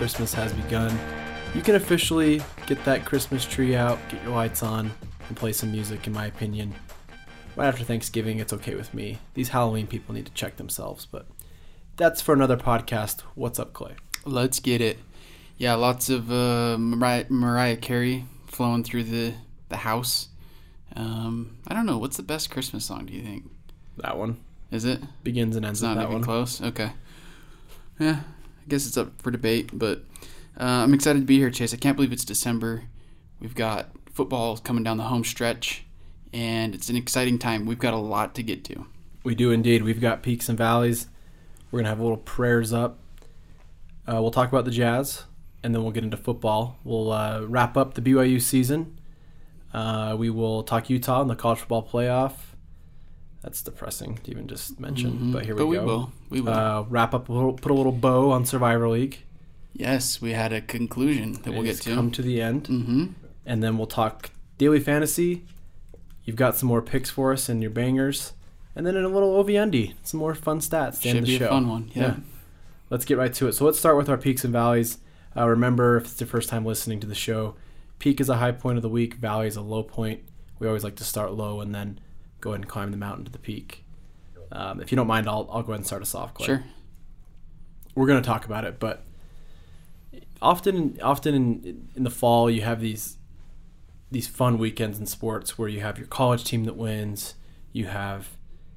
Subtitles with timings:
[0.00, 0.98] Christmas has begun.
[1.54, 4.90] You can officially get that Christmas tree out, get your lights on,
[5.28, 6.74] and play some music, in my opinion.
[7.54, 9.18] Right after Thanksgiving, it's okay with me.
[9.34, 11.26] These Halloween people need to check themselves, but
[11.98, 13.20] that's for another podcast.
[13.34, 13.92] What's up, Clay?
[14.24, 14.96] Let's get it.
[15.58, 19.34] Yeah, lots of uh, Mariah, Mariah Carey flowing through the,
[19.68, 20.28] the house.
[20.96, 21.98] Um, I don't know.
[21.98, 23.50] What's the best Christmas song, do you think?
[23.98, 24.38] That one
[24.70, 25.02] Is it?
[25.22, 26.24] begins and ends It's with not that even one.
[26.24, 26.62] close.
[26.62, 26.90] Okay.
[27.98, 28.20] Yeah,
[28.62, 30.04] I guess it's up for debate, but
[30.58, 31.72] uh, I'm excited to be here, Chase.
[31.72, 32.84] I can't believe it's December.
[33.40, 35.84] We've got football coming down the home stretch,
[36.32, 37.66] and it's an exciting time.
[37.66, 38.86] We've got a lot to get to.
[39.24, 39.82] We do indeed.
[39.82, 41.08] We've got peaks and valleys.
[41.70, 42.98] We're gonna have a little prayers up.
[44.06, 45.24] Uh, we'll talk about the Jazz,
[45.62, 46.78] and then we'll get into football.
[46.84, 48.98] We'll uh, wrap up the BYU season.
[49.72, 52.32] Uh, we will talk Utah in the college football playoff.
[53.42, 55.32] That's depressing to even just mention, Mhm.
[55.32, 55.70] but here we but go.
[55.70, 56.12] we will.
[56.28, 56.52] We will.
[56.52, 57.28] Uh, wrap up.
[57.28, 59.18] A little, put a little bow on Survivor League.
[59.72, 61.94] yes, we had a conclusion that we'll get to.
[61.94, 63.06] Come to the end, mm-hmm.
[63.46, 65.42] and then we'll talk daily fantasy.
[66.24, 68.34] You've got some more picks for us and your bangers,
[68.76, 71.00] and then in a little OVND, some more fun stats.
[71.02, 71.46] To end Should the be show.
[71.46, 71.90] a fun one.
[71.94, 72.02] Yeah.
[72.02, 72.14] Yeah.
[72.90, 73.52] let's get right to it.
[73.54, 74.98] So let's start with our peaks and valleys.
[75.36, 77.54] Uh, remember, if it's your first time listening to the show,
[78.00, 80.20] peak is a high point of the week, valley is a low point.
[80.58, 82.00] We always like to start low and then
[82.40, 83.84] go ahead and climb the mountain to the peak.
[84.52, 86.34] Um, if you don't mind, I'll, I'll go ahead and start us off.
[86.34, 86.46] Clay.
[86.46, 86.64] Sure.
[87.94, 89.04] We're going to talk about it, but
[90.40, 93.16] often, often in, in the fall, you have these
[94.10, 97.34] these fun weekends in sports where you have your college team that wins,
[97.72, 98.30] you have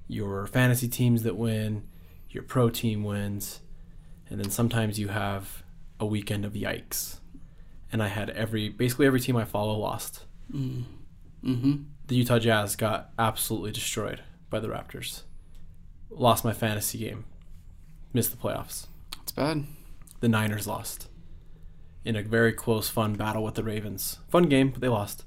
[0.07, 1.87] your fantasy teams that win,
[2.29, 3.61] your pro team wins,
[4.29, 5.63] and then sometimes you have
[5.99, 7.19] a weekend of yikes.
[7.91, 10.25] And I had every basically every team I follow lost.
[10.53, 10.83] Mm.
[11.43, 11.73] Mm-hmm.
[12.13, 15.23] The Utah Jazz got absolutely destroyed by the Raptors.
[16.11, 17.25] Lost my fantasy game.
[18.13, 18.85] Missed the playoffs.
[19.23, 19.63] It's bad.
[20.19, 21.07] The Niners lost
[22.05, 24.19] in a very close, fun battle with the Ravens.
[24.29, 25.25] Fun game, but they lost.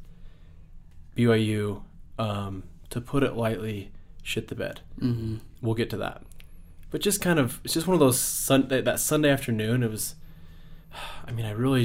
[1.17, 1.83] BYU,
[2.21, 3.91] um, to put it lightly,
[4.23, 4.83] shit the bed.
[5.01, 5.39] Mm-hmm.
[5.61, 6.23] We'll get to that.
[6.93, 9.83] But just kind of, it's just one of those Sunday that Sunday afternoon.
[9.83, 10.15] It was,
[11.27, 11.85] I mean, I really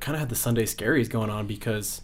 [0.00, 2.02] kind of had the Sunday scaries going on because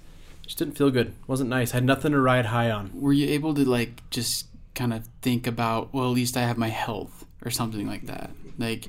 [0.48, 1.14] just didn't feel good.
[1.28, 1.70] wasn't nice.
[1.70, 2.90] had nothing to ride high on.
[2.94, 6.56] Were you able to like just kind of think about, well, at least I have
[6.58, 8.30] my health or something like that?
[8.58, 8.88] Like,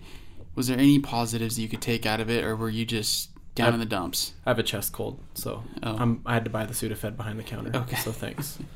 [0.56, 3.68] was there any positives you could take out of it, or were you just down
[3.68, 4.34] I've- in the dumps?
[4.46, 5.96] I have a chest cold, so Oh.
[5.98, 7.78] I'm, I had to buy the Sudafed behind the counter.
[7.78, 7.98] Okay.
[7.98, 8.58] So thanks.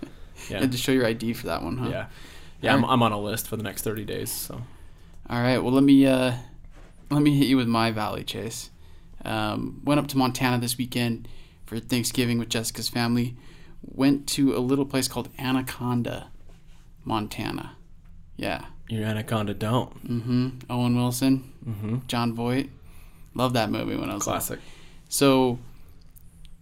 [0.49, 0.59] Yeah.
[0.59, 1.89] had to show your ID for that one, huh?
[1.89, 2.05] Yeah.
[2.61, 4.29] Yeah, I'm, I'm on a list for the next 30 days.
[4.31, 4.61] So
[5.29, 5.59] All right.
[5.59, 6.33] Well, let me uh,
[7.11, 8.69] let me hit you with my Valley Chase.
[9.23, 11.27] Um, went up to Montana this weekend
[11.65, 13.35] for Thanksgiving with Jessica's family.
[13.81, 16.29] Went to a little place called Anaconda,
[17.03, 17.75] Montana.
[18.37, 18.65] Yeah.
[18.89, 20.07] your anaconda don't.
[20.07, 20.49] Mm-hmm.
[20.69, 21.97] Owen Wilson, Mm-hmm.
[22.07, 22.69] Jon Voight.
[23.35, 24.33] Love that movie when I was little.
[24.33, 24.59] Classic.
[25.09, 25.59] So,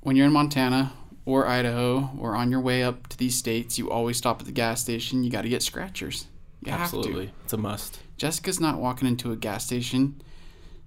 [0.02, 0.94] when you're in Montana
[1.26, 4.52] or Idaho or on your way up to these states, you always stop at the
[4.52, 5.24] gas station.
[5.24, 6.28] You got to get scratchers.
[6.66, 6.72] You.
[6.72, 8.00] Absolutely, it's a must.
[8.18, 10.22] Jessica's not walking into a gas station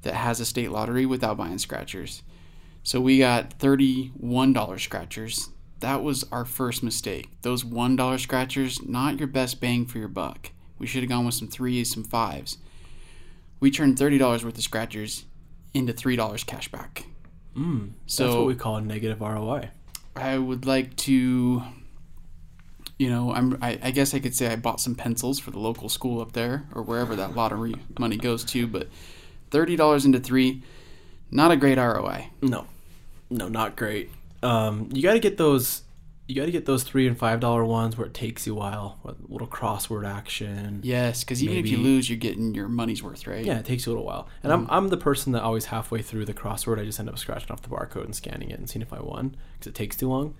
[0.03, 2.23] that has a state lottery without buying scratchers.
[2.85, 5.49] So we got $31 scratchers.
[5.81, 7.29] That was our first mistake.
[7.43, 10.51] Those $1 scratchers, not your best bang for your buck.
[10.79, 12.59] We should have gone with some threes, some fives.
[13.61, 15.25] We turned $30 worth of scratchers
[15.73, 17.07] into $3 cash back.
[17.57, 19.71] Mm, So- that's what we call a negative ROI.
[20.17, 21.63] I would like to,
[22.99, 23.59] you know, I'm.
[23.61, 26.33] I, I guess I could say I bought some pencils for the local school up
[26.33, 28.69] there or wherever that lottery money goes to.
[28.69, 28.89] But
[29.51, 30.63] thirty dollars into three,
[31.33, 32.31] not a great ROI.
[32.43, 32.67] No,
[33.35, 34.11] no, not great.
[34.43, 35.83] Um, you got to get those.
[36.27, 38.57] You got to get those three and five dollar ones where it takes you a
[38.57, 38.99] while.
[39.05, 40.81] A little crossword action.
[40.83, 43.45] Yes, because even if you lose, you're getting your money's worth, right?
[43.45, 44.29] Yeah, it takes you a little while.
[44.43, 47.19] And I'm, I'm the person that always halfway through the crossword, I just end up
[47.19, 49.97] scratching off the barcode and scanning it and seeing if I won because it takes
[49.97, 50.35] too long.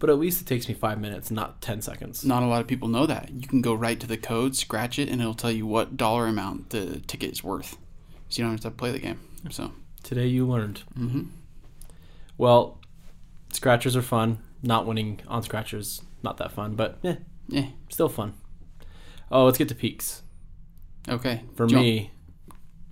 [0.00, 2.24] But at least it takes me five minutes, not 10 seconds.
[2.24, 3.30] Not a lot of people know that.
[3.30, 6.26] You can go right to the code, scratch it, and it'll tell you what dollar
[6.26, 7.76] amount the ticket is worth.
[8.28, 9.20] So you don't have to play the game.
[9.50, 9.72] So,
[10.02, 10.78] Today you learned.
[10.96, 11.22] hmm
[12.38, 12.80] Well,
[13.52, 14.38] scratchers are fun.
[14.62, 17.16] Not winning on scratchers, not that fun, but yeah,
[17.48, 18.34] yeah, still fun.
[19.30, 20.22] Oh, let's get to peaks.
[21.08, 21.42] okay.
[21.54, 22.10] For Do me,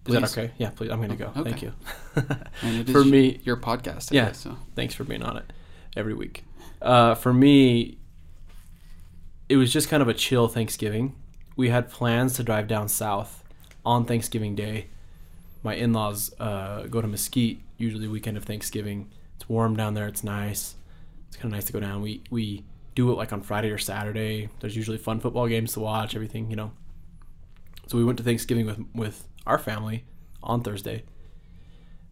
[0.07, 0.53] is that okay?
[0.59, 0.91] Yeah, please.
[0.91, 1.33] I'm going to go.
[1.37, 1.43] Okay.
[1.51, 1.73] Thank you.
[2.63, 4.13] and it is For me, your podcast.
[4.13, 4.27] I Yeah.
[4.27, 4.57] guess, so.
[4.77, 5.53] thanks for being on it
[5.97, 6.45] every week.
[6.81, 7.99] Uh, for me,
[9.49, 11.17] it was just kind of a chill Thanksgiving.
[11.57, 13.43] We had plans to drive down south
[13.85, 14.87] on Thanksgiving Day.
[15.65, 19.11] My in laws uh, go to Mesquite usually weekend of Thanksgiving.
[19.37, 20.09] It's warm down there.
[20.09, 20.75] It's nice.
[21.29, 22.03] It's kind of nice to go down.
[22.03, 24.49] We we do it like on Friday or Saturday.
[24.61, 26.15] There's usually fun football games to watch.
[26.15, 26.73] Everything you know.
[27.87, 30.05] So we went to Thanksgiving with with our family
[30.43, 31.05] on Thursday.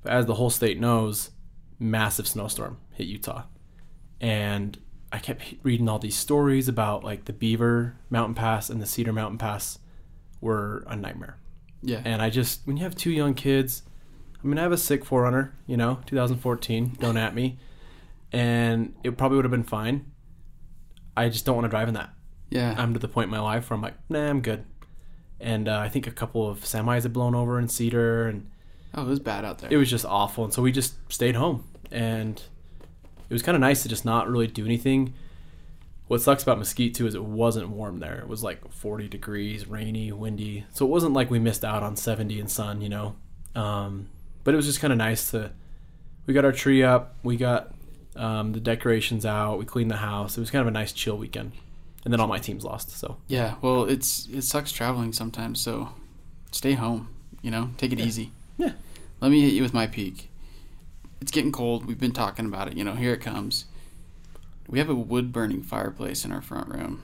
[0.03, 1.31] But as the whole state knows,
[1.79, 3.44] massive snowstorm hit Utah.
[4.20, 4.79] And
[5.12, 9.12] I kept reading all these stories about like the Beaver Mountain Pass and the Cedar
[9.12, 9.79] Mountain Pass
[10.41, 11.38] were a nightmare.
[11.82, 12.03] Yeah.
[12.05, 13.82] And I just, when you have two young kids,
[14.44, 17.58] I mean, I have a sick Forerunner, you know, 2014, don't at me.
[18.31, 20.12] And it probably would have been fine.
[21.17, 22.11] I just don't want to drive in that.
[22.50, 22.75] yeah.
[22.76, 24.64] I'm to the point in my life where I'm like, nah, I'm good.
[25.41, 28.50] And uh, I think a couple of semis had blown over in Cedar, and
[28.94, 29.73] oh, it was bad out there.
[29.73, 30.44] it was just awful.
[30.44, 32.43] And so we just stayed home, and
[33.29, 35.14] it was kind of nice to just not really do anything.
[36.06, 38.19] What sucks about Mesquite too is it wasn't warm there.
[38.19, 40.67] It was like 40 degrees, rainy, windy.
[40.73, 43.17] So it wasn't like we missed out on 70 and sun, you know.
[43.55, 44.08] Um,
[44.44, 45.50] but it was just kind of nice to.
[46.26, 47.17] We got our tree up.
[47.23, 47.75] We got
[48.17, 49.58] um, the decorations out.
[49.58, 50.37] We cleaned the house.
[50.37, 51.52] It was kind of a nice chill weekend.
[52.05, 52.91] And then all my teams lost.
[52.99, 53.55] So yeah.
[53.62, 55.61] Well, it's it sucks traveling sometimes.
[55.61, 55.91] So
[56.52, 57.08] stay home.
[57.43, 58.31] You know, take it easy.
[58.56, 58.73] Yeah.
[59.20, 60.31] Let me hit you with my peak.
[61.20, 61.87] It's getting cold.
[61.87, 62.76] We've been talking about it.
[62.76, 63.64] You know, here it comes.
[64.69, 67.02] We have a wood burning fireplace in our front room,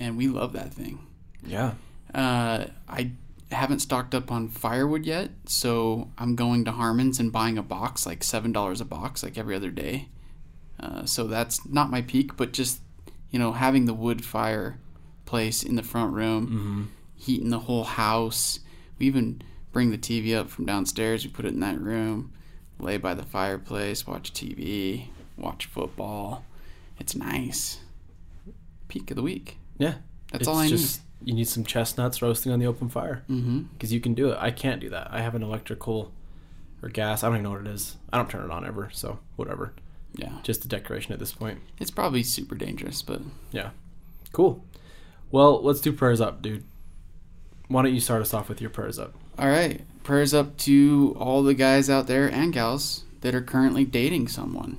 [0.00, 0.98] and we love that thing.
[1.46, 1.74] yeah,
[2.14, 3.10] Uh, I
[3.54, 8.06] haven't stocked up on firewood yet, so I'm going to Harmon's and buying a box,
[8.06, 10.08] like seven dollars a box, like every other day.
[10.78, 12.80] Uh, so that's not my peak, but just
[13.30, 16.82] you know having the wood fireplace in the front room, mm-hmm.
[17.16, 18.60] heating the whole house.
[18.98, 19.42] We even
[19.72, 21.24] bring the TV up from downstairs.
[21.24, 22.32] We put it in that room,
[22.78, 26.44] lay by the fireplace, watch TV, watch football.
[26.98, 27.80] It's nice.
[28.88, 29.58] Peak of the week.
[29.78, 29.94] yeah.
[30.30, 33.40] That's It's all I just, You need some chestnuts roasting on the open fire need.
[33.40, 33.58] Mm-hmm.
[33.72, 34.38] because you can do it.
[34.40, 35.08] I can't do that.
[35.10, 36.12] I have an electrical
[36.82, 37.22] or gas.
[37.24, 37.96] I don't even know what it is.
[38.12, 38.90] I don't turn it on ever.
[38.92, 39.72] So whatever.
[40.14, 40.32] Yeah.
[40.42, 41.60] Just a decoration at this point.
[41.80, 43.20] It's probably super dangerous, but
[43.52, 43.70] Yeah.
[44.32, 44.62] Cool.
[45.30, 46.64] Well, let's do prayers up, dude.
[47.68, 49.14] Why don't you start us off with your prayers up?
[49.38, 49.80] all right.
[50.04, 54.78] Prayers up to all the guys out there and gals that are currently dating someone.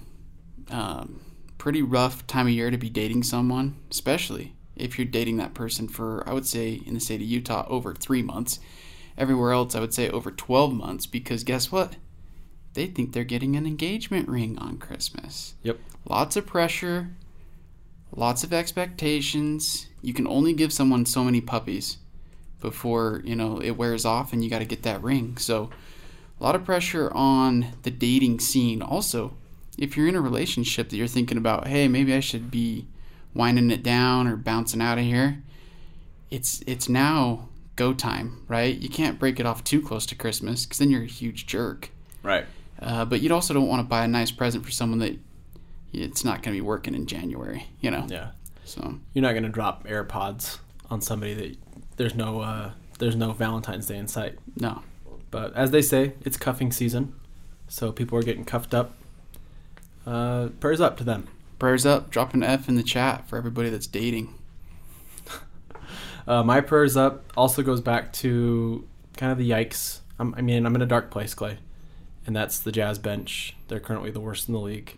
[0.70, 1.20] Um,
[1.58, 5.88] pretty rough time of year to be dating someone, especially if you're dating that person
[5.88, 8.60] for, I would say, in the state of Utah, over three months.
[9.18, 11.96] Everywhere else, I would say over 12 months, because guess what?
[12.74, 15.54] They think they're getting an engagement ring on Christmas.
[15.64, 15.80] Yep.
[16.10, 17.12] Lots of pressure,
[18.14, 19.88] lots of expectations.
[20.02, 21.98] You can only give someone so many puppies
[22.60, 25.38] before, you know, it wears off and you got to get that ring.
[25.38, 25.70] So,
[26.40, 28.82] a lot of pressure on the dating scene.
[28.82, 29.38] Also,
[29.78, 32.88] if you're in a relationship that you're thinking about, hey, maybe I should be
[33.36, 35.44] winding it down or bouncing out of here,
[36.32, 38.76] it's it's now go time, right?
[38.76, 41.92] You can't break it off too close to Christmas because then you're a huge jerk.
[42.24, 42.46] Right.
[42.80, 45.18] Uh, but you also don't want to buy a nice present for someone that
[45.94, 48.06] it's not going to be working in January, you know.
[48.10, 48.32] Yeah.
[48.66, 50.58] So You're not gonna drop AirPods
[50.90, 51.58] on somebody that
[51.98, 54.40] there's no uh, there's no Valentine's Day in sight.
[54.60, 54.82] no,
[55.30, 57.14] But as they say, it's cuffing season,
[57.68, 58.96] so people are getting cuffed up.
[60.06, 61.28] Uh, prayers up to them.
[61.60, 62.10] Prayers up.
[62.10, 64.34] Drop an F in the chat for everybody that's dating.
[66.28, 70.00] Uh, my prayers up also goes back to kind of the yikes.
[70.18, 71.60] I'm, I mean, I'm in a dark place, Clay,
[72.26, 73.56] and that's the Jazz bench.
[73.68, 74.98] They're currently the worst in the league.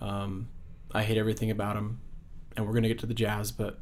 [0.00, 0.48] Um,
[0.92, 2.00] I hate everything about them,
[2.56, 3.80] and we're gonna get to the Jazz, but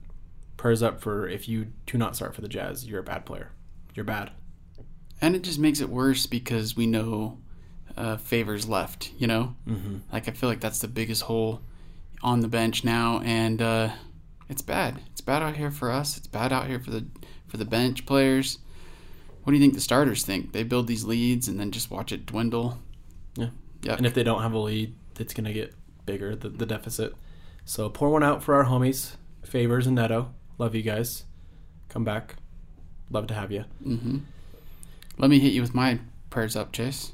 [0.56, 3.52] prayers up for if you do not start for the Jazz, you're a bad player.
[3.94, 4.32] You're bad.
[5.20, 7.38] And it just makes it worse because we know
[7.96, 9.12] uh, Favors left.
[9.16, 9.98] You know, Mm-hmm.
[10.12, 11.60] like I feel like that's the biggest hole
[12.24, 13.90] on the bench now, and uh,
[14.48, 15.00] it's bad.
[15.12, 16.16] It's bad out here for us.
[16.16, 17.06] It's bad out here for the
[17.46, 18.58] for the bench players.
[19.42, 20.52] What do you think the starters think?
[20.52, 22.78] They build these leads and then just watch it dwindle.
[23.36, 23.50] Yeah.
[23.82, 23.94] yeah.
[23.96, 25.74] And if they don't have a lead, it's gonna get
[26.06, 27.14] bigger the, the deficit.
[27.66, 30.32] So pour one out for our homies, Favors and Neto.
[30.56, 31.24] Love you guys.
[31.90, 32.36] Come back.
[33.10, 33.64] Love to have you.
[33.82, 34.18] hmm
[35.18, 36.00] Let me hit you with my
[36.30, 37.12] prayers up, Chase.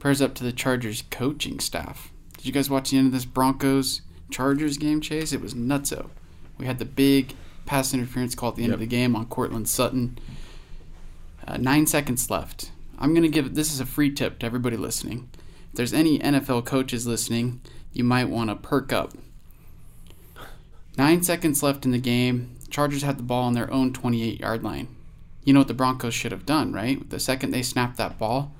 [0.00, 2.12] Prayers up to the Chargers coaching staff.
[2.36, 5.32] Did you guys watch the end of this Broncos Chargers game, Chase?
[5.32, 6.10] It was nutso.
[6.58, 7.34] We had the big
[7.66, 10.18] pass interference call at the end of the game on Courtland Sutton.
[11.46, 12.70] Uh, nine seconds left.
[12.98, 15.28] I'm going to give this is a free tip to everybody listening.
[15.70, 17.60] If there's any NFL coaches listening,
[17.92, 19.12] you might want to perk up.
[20.98, 22.56] Nine seconds left in the game.
[22.68, 24.88] Chargers had the ball on their own 28 yard line.
[25.44, 27.08] You know what the Broncos should have done, right?
[27.08, 28.52] The second they snapped that ball,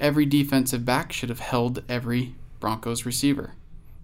[0.00, 3.54] every defensive back should have held every Broncos receiver.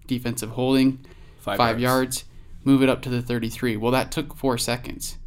[0.09, 0.99] Defensive holding,
[1.39, 2.25] Five, five, yards.
[2.65, 3.77] move it up to the 33.
[3.77, 5.17] Well, that took four seconds.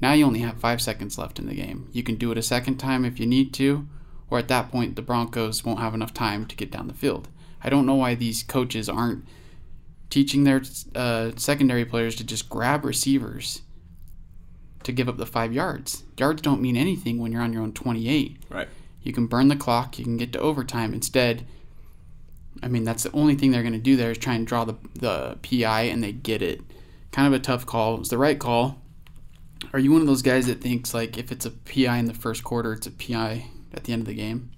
[0.00, 1.88] Now you only have five seconds left in the game.
[1.92, 3.88] You can do it a second time if you need to,
[4.30, 7.28] or at that point, the Broncos won't have enough time to get down the field.
[7.62, 9.24] I don't know why these coaches aren't
[10.10, 10.62] teaching their
[10.94, 13.62] uh, secondary players to just grab receivers
[14.82, 16.04] to give up the five yards.
[16.18, 18.36] Yards don't mean anything when you're on your own 28.
[18.50, 18.68] Right.
[19.02, 19.98] You can burn the clock.
[19.98, 20.92] You can get to overtime.
[20.92, 21.46] Instead,
[22.64, 24.64] I mean, that's the only thing they're going to do there is try and draw
[24.64, 26.62] the, the PI, and they get it.
[27.12, 27.94] Kind of a tough call.
[27.94, 28.80] It was the right call.
[29.72, 32.14] Are you one of those guys that thinks, like, if it's a PI in the
[32.14, 34.50] first quarter, it's a PI at the end of the game?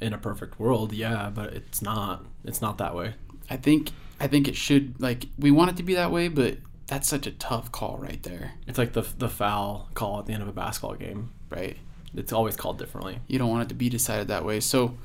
[0.00, 2.26] In a perfect world, yeah, but it's not.
[2.44, 3.14] It's not that way.
[3.48, 3.90] I think
[4.20, 7.26] I think it should like we want it to be that way, but that's such
[7.26, 10.48] a tough call right there, It's like the the foul call at the end of
[10.48, 11.30] a basketball game.
[11.50, 11.76] right?
[12.14, 13.20] It's always called differently.
[13.28, 14.60] You don't want it to be decided that way.
[14.60, 14.98] So,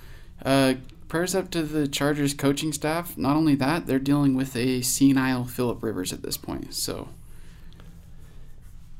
[0.44, 0.74] uh,
[1.08, 3.18] prayers up to the Chargers coaching staff.
[3.18, 6.74] Not only that, they're dealing with a senile Philip Rivers at this point.
[6.74, 7.10] So,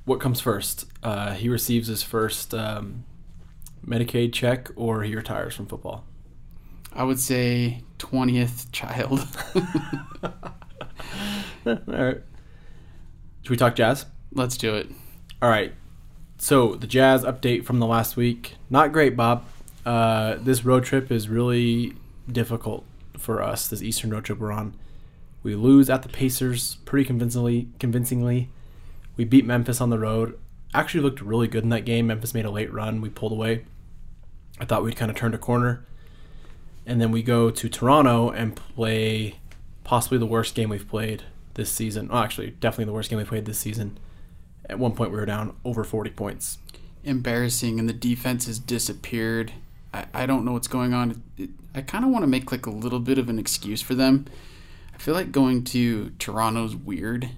[0.06, 0.86] What comes first?
[1.04, 3.04] Uh, he receives his first um,
[3.86, 6.06] Medicaid check, or he retires from football.
[6.94, 9.20] I would say twentieth child.
[11.66, 12.22] All right.
[13.42, 14.06] Should we talk Jazz?
[14.34, 14.90] Let's do it.
[15.42, 15.74] All right.
[16.38, 18.56] So the Jazz update from the last week.
[18.70, 19.44] Not great, Bob.
[19.88, 21.96] Uh, this road trip is really
[22.30, 22.84] difficult
[23.18, 23.70] for us.
[23.70, 24.76] This Eastern road trip we're on.
[25.44, 27.70] We lose at the Pacers pretty convincingly.
[27.80, 28.50] Convincingly,
[29.16, 30.38] we beat Memphis on the road.
[30.74, 32.08] Actually, looked really good in that game.
[32.08, 33.00] Memphis made a late run.
[33.00, 33.64] We pulled away.
[34.60, 35.86] I thought we'd kind of turned a corner,
[36.86, 39.40] and then we go to Toronto and play
[39.86, 42.10] possibly the worst game we've played this season.
[42.12, 43.98] Oh, actually, definitely the worst game we played this season.
[44.70, 46.58] At one point, we were down over 40 points.
[47.06, 49.54] Embarrassing, and the defense has disappeared.
[49.94, 51.22] I, I don't know what's going on.
[51.38, 53.96] It, I kind of want to make like a little bit of an excuse for
[53.96, 54.26] them.
[54.94, 57.30] I feel like going to Toronto's weird.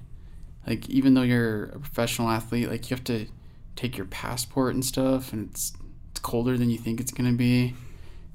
[0.65, 3.27] Like even though you're a professional athlete, like you have to
[3.75, 5.73] take your passport and stuff, and it's
[6.11, 7.75] it's colder than you think it's gonna be,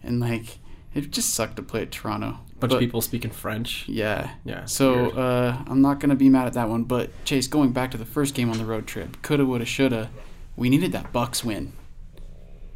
[0.02, 0.58] and like
[0.94, 2.38] it just sucked to play at Toronto.
[2.60, 3.84] bunch But- of people speaking French.
[3.88, 4.30] Yeah.
[4.44, 4.64] Yeah.
[4.66, 6.84] So uh, I'm not gonna be mad at that one.
[6.84, 10.10] But Chase, going back to the first game on the road trip, coulda, woulda, shoulda.
[10.56, 11.72] We needed that Bucks win.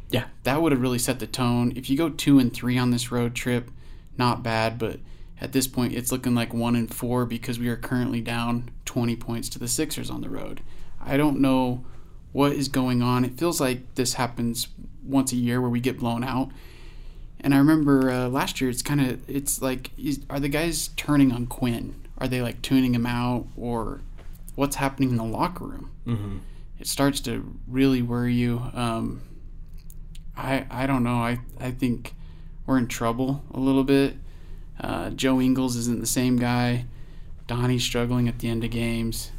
[0.09, 1.73] Yeah, That would have really set the tone.
[1.75, 3.69] If you go two and three on this road trip,
[4.17, 4.77] not bad.
[4.77, 4.99] But
[5.41, 9.15] at this point, it's looking like one and four because we are currently down 20
[9.15, 10.61] points to the Sixers on the road.
[10.99, 11.85] I don't know
[12.31, 13.23] what is going on.
[13.25, 14.67] It feels like this happens
[15.03, 16.51] once a year where we get blown out.
[17.39, 20.89] And I remember uh, last year, it's kind of it's like, is, are the guys
[20.97, 21.95] turning on Quinn?
[22.17, 24.01] Are they like tuning him out, or
[24.55, 25.91] what's happening in the locker room?
[26.03, 26.37] hmm
[26.77, 28.61] It starts to really worry you.
[28.73, 29.21] Um,
[30.39, 31.17] I I don't know.
[31.17, 32.15] I I think
[32.65, 34.15] we're in trouble a little bit.
[34.79, 36.85] Uh, Joe Ingles isn't the same guy.
[37.47, 39.31] Donnie's struggling at the end of games.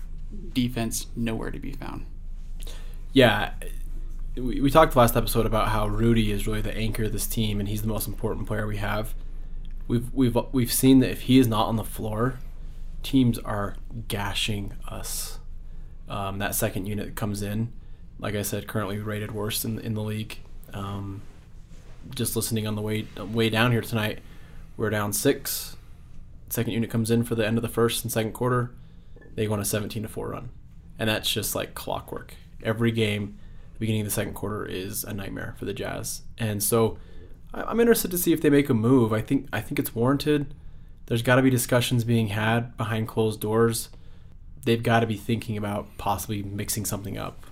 [0.53, 2.07] Defense nowhere to be found.
[3.13, 3.53] yeah.
[4.37, 7.59] We, we talked last episode about how Rudy is really the anchor of this team,
[7.59, 9.15] and he's the most important player we have.
[9.89, 12.39] We've we've we've seen that if he is not on the floor,
[13.03, 13.75] teams are
[14.07, 15.41] gashing us.
[16.09, 17.73] Um, that second unit comes in,
[18.21, 20.39] like I said, currently rated worst in in the league.
[20.73, 21.23] Um,
[22.15, 24.21] just listening on the way way down here tonight,
[24.77, 25.77] we're down six.
[26.49, 28.73] Second unit comes in for the end of the first and second quarter.
[29.35, 30.51] They go on a seventeen to four run,
[30.99, 32.35] and that's just like clockwork.
[32.63, 33.39] Every game,
[33.75, 36.99] the beginning of the second quarter is a nightmare for the Jazz, and so
[37.53, 39.13] I'm interested to see if they make a move.
[39.13, 40.55] I think I think it's warranted.
[41.07, 43.89] There's got to be discussions being had behind closed doors.
[44.65, 47.45] They've got to be thinking about possibly mixing something up.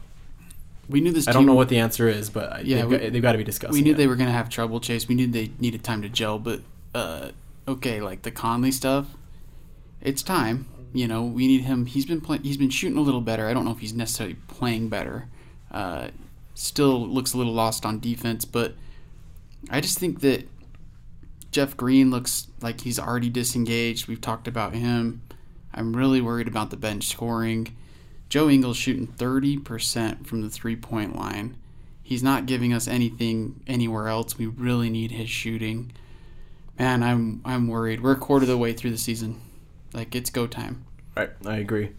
[0.89, 1.29] We knew this.
[1.29, 3.39] I don't know what the answer is, but Yeah, they've, we- got, they've got to
[3.39, 3.75] be discussing.
[3.75, 3.97] we knew it.
[3.97, 4.81] they were going to have trouble.
[4.81, 5.07] Chase.
[5.09, 6.39] We knew they needed time to gel.
[6.39, 6.61] But
[6.95, 7.31] uh,
[7.67, 9.07] okay, like the Conley stuff,
[10.01, 10.67] it's time.
[10.95, 11.85] You know, we need him.
[11.87, 12.43] He's been playing.
[12.43, 13.47] He's been shooting a little better.
[13.47, 15.29] I don't know if he's necessarily playing better.
[15.71, 16.09] Uh,
[16.55, 18.75] still looks a little lost on defense, but
[19.71, 20.49] I just think that
[21.53, 24.09] Jeff Green looks like he's already disengaged.
[24.09, 25.21] We've talked about him.
[25.75, 27.77] I'm really worried about the bench scoring.
[28.29, 31.57] Joe Ingles shooting 30% from the three point line.
[32.03, 34.39] He's not giving us anything anywhere else.
[34.39, 35.93] We really need his shooting.
[36.79, 38.03] Man, I'm I'm worried.
[38.03, 39.41] We're a quarter of the way through the season.
[39.93, 40.85] Like it's go time.
[41.17, 41.91] Right, I agree.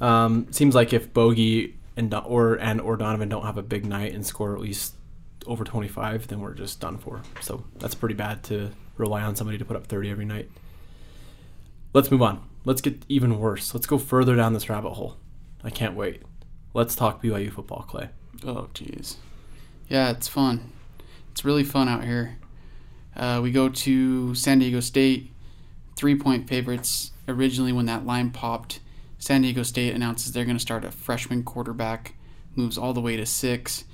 [0.00, 4.12] Um, seems like if Bogey and or and or Donovan don't have a big night
[4.12, 4.94] and score at least
[5.46, 7.22] over 25, then we're just done for.
[7.40, 10.50] So that's pretty bad to rely on somebody to put up 30 every night.
[11.92, 12.42] Let's move on.
[12.64, 13.74] Let's get even worse.
[13.74, 15.16] Let's go further down this rabbit hole.
[15.64, 16.22] I can't wait.
[16.74, 18.10] Let's talk BYU football, Clay.
[18.44, 19.16] Oh jeez.
[19.88, 20.72] Yeah, it's fun.
[21.32, 22.36] It's really fun out here.
[23.16, 25.32] Uh, we go to San Diego State,
[25.96, 27.12] three point favorites.
[27.26, 28.80] Originally, when that line popped,
[29.18, 32.14] San Diego State announces they're going to start a freshman quarterback,
[32.54, 33.84] moves all the way to six.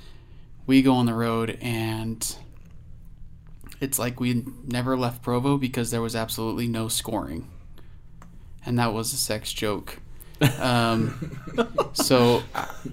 [0.67, 2.37] We go on the road, and
[3.81, 7.49] it's like we never left Provo because there was absolutely no scoring.
[8.67, 10.01] And that was a sex joke.
[10.61, 11.39] Um,
[11.93, 12.43] so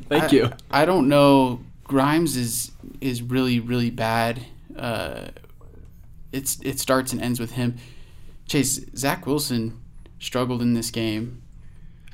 [0.09, 0.49] Thank I- you.
[0.71, 1.61] I don't know.
[1.83, 4.41] Grimes is is really really bad.
[4.75, 5.27] Uh,
[6.31, 7.77] it's it starts and ends with him.
[8.47, 9.79] Chase Zach Wilson
[10.19, 11.41] struggled in this game,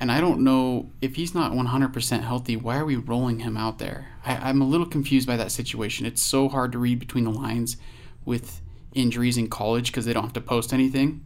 [0.00, 2.56] and I don't know if he's not 100% healthy.
[2.56, 4.08] Why are we rolling him out there?
[4.24, 6.06] I, I'm a little confused by that situation.
[6.06, 7.76] It's so hard to read between the lines
[8.24, 8.60] with
[8.94, 11.24] injuries in college because they don't have to post anything.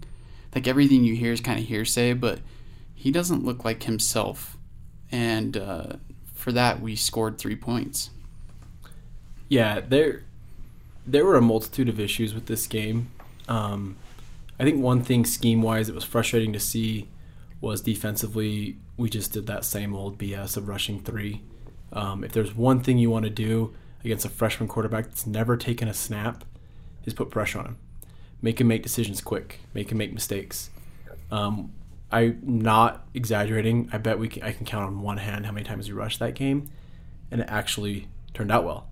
[0.54, 2.40] Like everything you hear is kind of hearsay, but
[2.98, 4.56] he doesn't look like himself,
[5.12, 5.92] and uh,
[6.34, 8.10] for that we scored three points.
[9.48, 10.24] Yeah, there
[11.06, 13.10] there were a multitude of issues with this game.
[13.46, 13.96] Um,
[14.58, 17.06] I think one thing scheme wise it was frustrating to see
[17.60, 21.42] was defensively we just did that same old BS of rushing three.
[21.92, 23.74] Um, if there's one thing you want to do
[24.04, 26.44] against a freshman quarterback that's never taken a snap,
[27.04, 27.78] is put pressure on him,
[28.42, 30.70] make him make decisions quick, make him make mistakes.
[31.30, 31.72] Um,
[32.10, 33.90] I'm not exaggerating.
[33.92, 36.18] I bet we can, I can count on one hand how many times he rushed
[36.20, 36.68] that game,
[37.30, 38.88] and it actually turned out well.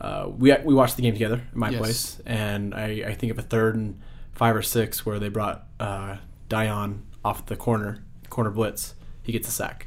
[0.00, 1.78] Uh, we we watched the game together in my Yes.
[1.78, 4.00] place, and I, I think of a third and
[4.32, 6.16] five or six where they brought uh,
[6.48, 8.94] Dion off the corner corner blitz.
[9.22, 9.86] He gets a sack,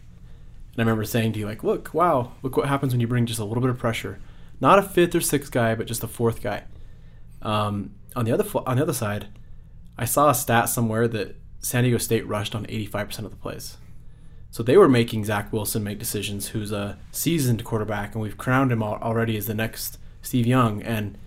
[0.72, 3.26] and I remember saying to you like, "Look, wow, look what happens when you bring
[3.26, 4.20] just a little bit of pressure.
[4.62, 6.64] Not a fifth or sixth guy, but just a fourth guy."
[7.42, 9.28] Um, on the other on the other side,
[9.98, 13.78] I saw a stat somewhere that San Diego State rushed on 85% of the plays.
[14.52, 18.72] So they were making Zach Wilson make decisions, who's a seasoned quarterback, and we've crowned
[18.72, 21.18] him already as the next Steve Young, and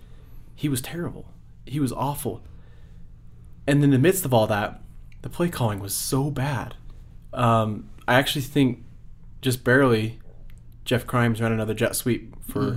[0.55, 1.33] he was terrible.
[1.65, 2.41] He was awful.
[3.65, 4.79] And in the midst of all that,
[5.23, 6.75] the play calling was so bad.
[7.33, 8.85] Um, I actually think
[9.41, 10.19] just barely
[10.85, 12.71] Jeff Grimes ran another jet sweep for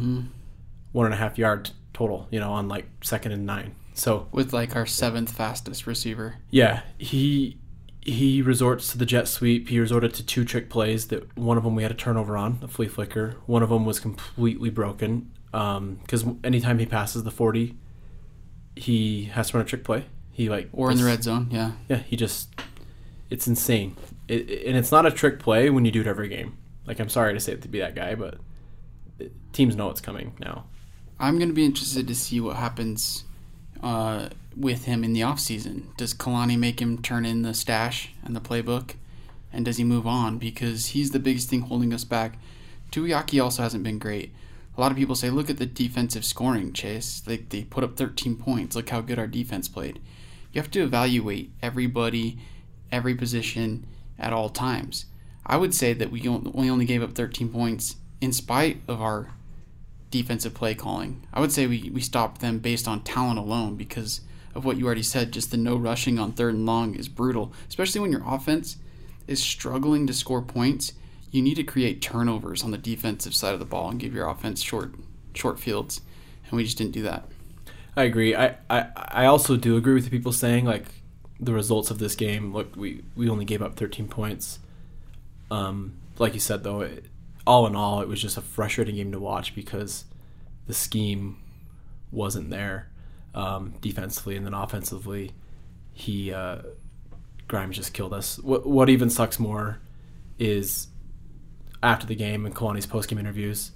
[0.93, 3.77] one and a half yard total, you know, on like second and nine.
[3.95, 6.37] So with like our seventh fastest receiver.
[6.51, 7.59] yeah, he
[8.03, 9.69] he resorts to the jet sweep.
[9.69, 11.09] He resorted to two trick plays.
[11.09, 13.37] That one of them we had a turnover on, a flea flicker.
[13.47, 17.77] One of them was completely broken um because anytime he passes the forty,
[18.77, 20.07] he has to run a trick play.
[20.31, 21.73] He like Or in the red zone, yeah.
[21.89, 22.55] Yeah, he just
[23.29, 23.97] it's insane.
[24.29, 26.57] It, and it's not a trick play when you do it every game.
[26.87, 28.39] Like I'm sorry to say it to be that guy, but
[29.53, 30.65] teams know it's coming now.
[31.19, 33.25] I'm going to be interested to see what happens
[33.83, 35.97] uh, with him in the offseason.
[35.97, 38.95] Does Kalani make him turn in the stash and the playbook?
[39.53, 40.39] And does he move on?
[40.39, 42.39] Because he's the biggest thing holding us back.
[42.93, 44.33] Tuiaki also hasn't been great.
[44.77, 47.21] A lot of people say, look at the defensive scoring, Chase.
[47.21, 48.77] They, they put up 13 points.
[48.77, 50.01] Look how good our defense played.
[50.53, 52.39] You have to evaluate everybody,
[52.91, 53.87] every position
[54.19, 55.07] at all times.
[55.45, 59.29] I would say that we only gave up 13 points in spite of our
[60.11, 61.25] defensive play calling.
[61.33, 64.21] I would say we, we stopped them based on talent alone because
[64.55, 65.33] of what you already said.
[65.33, 68.77] Just the no rushing on third and long is brutal, especially when your offense
[69.27, 70.93] is struggling to score points.
[71.31, 74.29] You need to create turnovers on the defensive side of the ball and give your
[74.29, 74.95] offense short
[75.33, 76.01] short fields,
[76.45, 77.25] and we just didn't do that.
[77.97, 78.35] I agree.
[78.35, 80.87] I, I, I also do agree with the people saying like
[81.39, 82.53] the results of this game.
[82.53, 84.59] Look, we, we only gave up 13 points.
[85.51, 87.05] Um, like you said though, it,
[87.51, 90.05] all in all, it was just a frustrating game to watch because
[90.69, 91.43] the scheme
[92.13, 92.89] wasn't there
[93.35, 95.33] um, defensively, and then offensively,
[95.93, 96.63] he uh,
[97.49, 98.39] Grimes just killed us.
[98.39, 99.81] What what even sucks more
[100.39, 100.87] is
[101.83, 103.73] after the game and Kalani's post game interviews,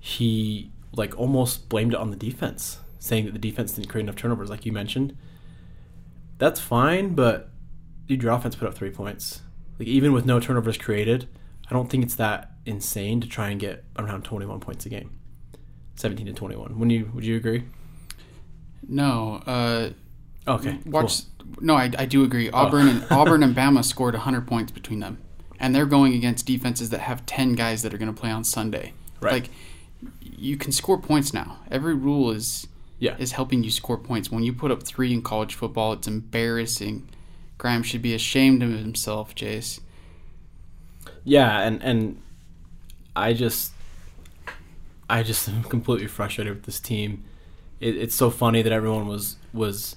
[0.00, 4.16] he like almost blamed it on the defense, saying that the defense didn't create enough
[4.16, 5.16] turnovers, like you mentioned.
[6.38, 7.50] That's fine, but
[8.06, 9.42] dude, your offense put up three points.
[9.78, 11.28] Like even with no turnovers created,
[11.70, 15.10] I don't think it's that insane to try and get around 21 points a game,
[15.96, 16.78] 17 to 21.
[16.78, 17.64] When you would you agree?
[18.88, 19.90] No, uh,
[20.48, 21.22] Okay, watch.
[21.60, 22.50] No, I, I do agree.
[22.50, 25.18] Auburn and Auburn and Bama scored 100 points between them,
[25.58, 28.44] and they're going against defenses that have 10 guys that are going to play on
[28.44, 28.92] Sunday.
[29.20, 29.32] Right.
[29.32, 29.50] Like
[30.20, 31.58] you can score points now.
[31.70, 32.68] Every rule is
[33.00, 33.16] Yeah.
[33.18, 34.30] is helping you score points.
[34.30, 37.08] When you put up three in college football, it's embarrassing.
[37.58, 39.80] Grimes should be ashamed of himself, Jace.
[41.24, 42.20] Yeah, and and
[43.16, 43.72] I just
[45.08, 47.24] I just am completely frustrated with this team.
[47.80, 49.96] It, it's so funny that everyone was was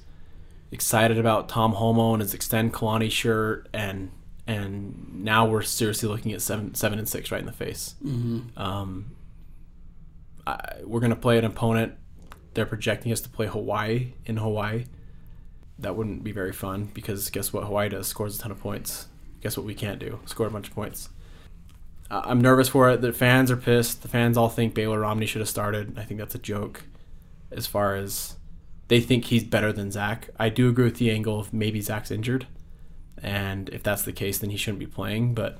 [0.71, 4.11] excited about Tom Holmoe and his extend Kalani shirt, and
[4.47, 7.95] and now we're seriously looking at seven seven and six right in the face.
[8.03, 8.59] Mm-hmm.
[8.59, 9.15] Um,
[10.47, 11.93] I, we're gonna play an opponent.
[12.53, 14.85] They're projecting us to play Hawaii in Hawaii.
[15.77, 18.07] That wouldn't be very fun because guess what Hawaii does?
[18.07, 19.07] Scores a ton of points.
[19.41, 20.19] Guess what we can't do?
[20.25, 21.09] Score a bunch of points.
[22.11, 23.01] I- I'm nervous for it.
[23.01, 24.01] The fans are pissed.
[24.01, 25.97] The fans all think Baylor Romney should have started.
[25.97, 26.83] I think that's a joke.
[27.51, 28.35] As far as
[28.87, 32.11] they think he's better than Zach, I do agree with the angle of maybe Zach's
[32.11, 32.45] injured,
[33.21, 35.33] and if that's the case, then he shouldn't be playing.
[35.33, 35.59] But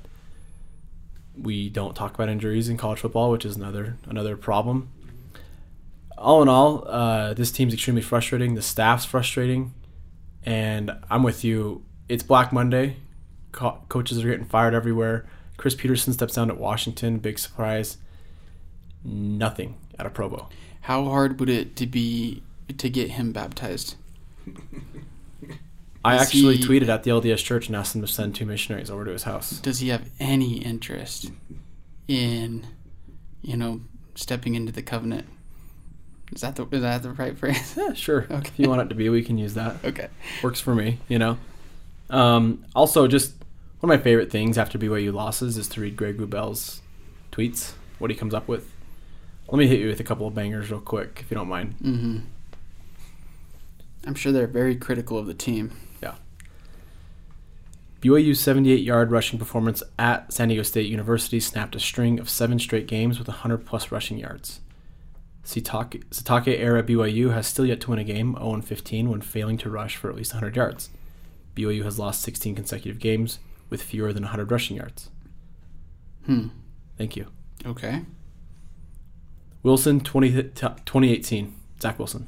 [1.37, 4.89] we don't talk about injuries in college football, which is another another problem.
[6.17, 8.55] All in all, uh, this team's extremely frustrating.
[8.55, 9.73] The staff's frustrating,
[10.43, 11.83] and I'm with you.
[12.09, 12.97] It's Black Monday.
[13.51, 15.25] Co- coaches are getting fired everywhere.
[15.59, 17.17] Chris Petersen steps down at Washington.
[17.19, 17.97] Big surprise.
[19.03, 20.47] Nothing out of Provo.
[20.81, 22.41] How hard would it to be
[22.77, 23.95] to get him baptized?
[26.05, 28.45] I Is actually he- tweeted at the LDS Church and asked them to send two
[28.45, 29.59] missionaries over to his house.
[29.59, 31.29] Does he have any interest
[32.07, 32.65] in,
[33.41, 33.81] you know,
[34.15, 35.27] stepping into the covenant?
[36.31, 37.73] Is that the is that the right phrase?
[37.77, 38.23] Yeah, sure.
[38.31, 38.47] Okay.
[38.47, 39.83] If you want it to be, we can use that.
[39.83, 40.07] okay.
[40.41, 41.37] Works for me, you know.
[42.09, 43.33] Um, also, just
[43.79, 46.81] one of my favorite things after BYU losses is to read Greg Wrubell's
[47.31, 48.73] tweets, what he comes up with.
[49.47, 51.75] Let me hit you with a couple of bangers real quick, if you don't mind.
[51.81, 52.17] Mm-hmm.
[54.05, 55.71] I'm sure they're very critical of the team.
[56.03, 56.15] Yeah.
[58.01, 62.59] BYU's 78 yard rushing performance at San Diego State University snapped a string of seven
[62.59, 64.59] straight games with 100 plus rushing yards.
[65.45, 69.69] Sitake era BYU has still yet to win a game 0 15 when failing to
[69.69, 70.89] rush for at least 100 yards.
[71.55, 75.09] BYU has lost 16 consecutive games with fewer than 100 rushing yards.
[76.25, 76.47] Hmm.
[76.97, 77.27] Thank you.
[77.65, 78.03] Okay.
[79.63, 81.55] Wilson 20, 2018.
[81.81, 82.27] Zach Wilson.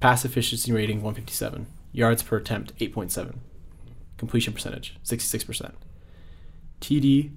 [0.00, 1.66] Pass efficiency rating 157.
[1.92, 3.36] Yards per attempt 8.7.
[4.16, 5.72] Completion percentage 66%.
[6.80, 7.32] TD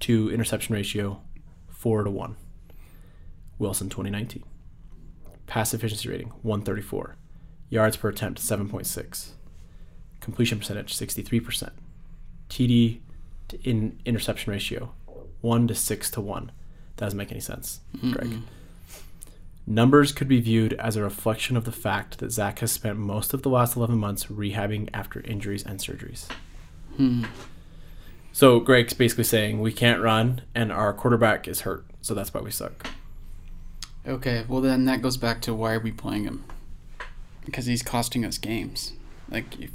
[0.00, 1.20] to interception ratio
[1.68, 2.36] 4 to 1.
[3.58, 4.44] Wilson 2019.
[5.46, 7.16] Pass efficiency rating 134.
[7.70, 9.30] Yards per attempt 7.6.
[10.20, 11.70] Completion percentage 63%.
[12.48, 13.00] TD
[13.48, 14.92] to in interception ratio
[15.40, 16.52] 1 to 6 to 1.
[16.96, 18.28] That doesn't make any sense, Greg.
[18.28, 18.42] Mm-mm.
[19.66, 23.34] Numbers could be viewed as a reflection of the fact that Zach has spent most
[23.34, 26.26] of the last 11 months rehabbing after injuries and surgeries.
[26.96, 27.24] Hmm.
[28.32, 32.40] So Greg's basically saying we can't run and our quarterback is hurt, so that's why
[32.40, 32.88] we suck.
[34.06, 34.46] Okay.
[34.48, 36.44] Well, then that goes back to why are we playing him?
[37.44, 38.92] Because he's costing us games.
[39.30, 39.70] Like if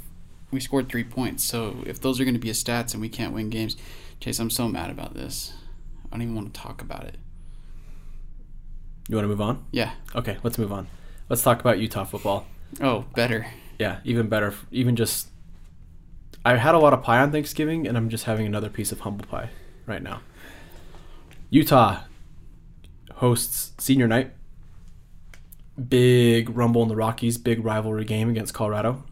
[0.54, 3.08] we scored three points, so if those are going to be his stats and we
[3.08, 3.76] can't win games,
[4.20, 5.52] Chase, I'm so mad about this.
[6.06, 7.16] I don't even want to talk about it.
[9.08, 9.66] You want to move on?
[9.70, 9.92] Yeah.
[10.14, 10.86] Okay, let's move on.
[11.28, 12.46] Let's talk about Utah football.
[12.80, 13.46] Oh, better.
[13.78, 14.54] Yeah, even better.
[14.70, 15.28] Even just,
[16.44, 19.00] I had a lot of pie on Thanksgiving, and I'm just having another piece of
[19.00, 19.50] humble pie
[19.86, 20.20] right now.
[21.50, 22.00] Utah
[23.16, 24.32] hosts senior night.
[25.88, 27.36] Big rumble in the Rockies.
[27.36, 29.04] Big rivalry game against Colorado.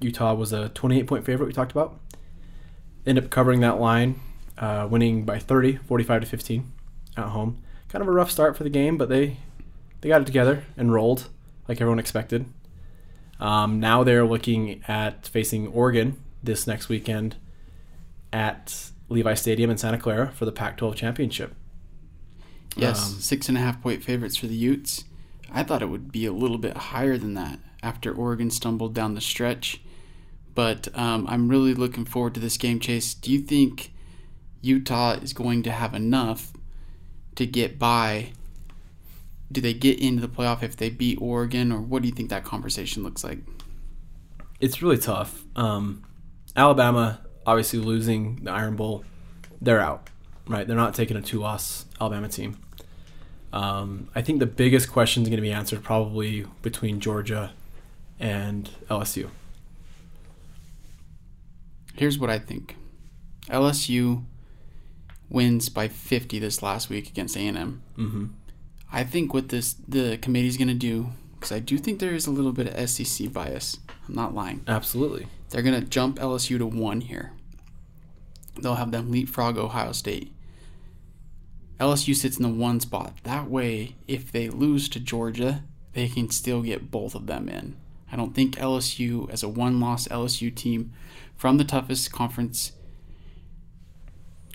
[0.00, 1.46] Utah was a 28 point favorite.
[1.46, 1.98] We talked about.
[3.06, 4.20] End up covering that line,
[4.58, 6.72] uh, winning by 30, 45 to 15
[7.16, 7.62] at home.
[7.88, 9.36] Kind of a rough start for the game, but they
[10.00, 11.28] they got it together and rolled
[11.68, 12.46] like everyone expected.
[13.38, 17.36] Um, now they're looking at facing Oregon this next weekend
[18.32, 21.54] at Levi Stadium in Santa Clara for the Pac-12 championship.
[22.76, 25.04] Yes, Um, six and a half point favorites for the Utes.
[25.52, 29.14] I thought it would be a little bit higher than that after Oregon stumbled down
[29.14, 29.80] the stretch.
[30.56, 33.12] But um, I'm really looking forward to this game, Chase.
[33.12, 33.92] Do you think
[34.62, 36.52] Utah is going to have enough
[37.34, 38.32] to get by?
[39.52, 42.30] Do they get into the playoff if they beat Oregon, or what do you think
[42.30, 43.40] that conversation looks like?
[44.58, 45.44] It's really tough.
[45.54, 46.02] Um,
[46.56, 49.04] Alabama obviously losing the Iron Bowl,
[49.60, 50.08] they're out.
[50.48, 52.56] Right, they're not taking a two-loss Alabama team.
[53.52, 57.52] Um, I think the biggest question is going to be answered probably between Georgia
[58.18, 59.28] and LSU.
[61.96, 62.76] Here's what I think:
[63.48, 64.24] LSU
[65.28, 67.82] wins by 50 this last week against A&M.
[67.96, 68.26] Mm-hmm.
[68.92, 72.26] I think what this the committee's going to do, because I do think there is
[72.26, 73.78] a little bit of SEC bias.
[74.08, 74.62] I'm not lying.
[74.68, 75.26] Absolutely.
[75.50, 77.32] They're going to jump LSU to one here.
[78.60, 80.32] They'll have them leapfrog Ohio State.
[81.78, 83.14] LSU sits in the one spot.
[83.24, 87.76] That way, if they lose to Georgia, they can still get both of them in.
[88.10, 90.92] I don't think LSU, as a one loss LSU team
[91.34, 92.72] from the toughest conference,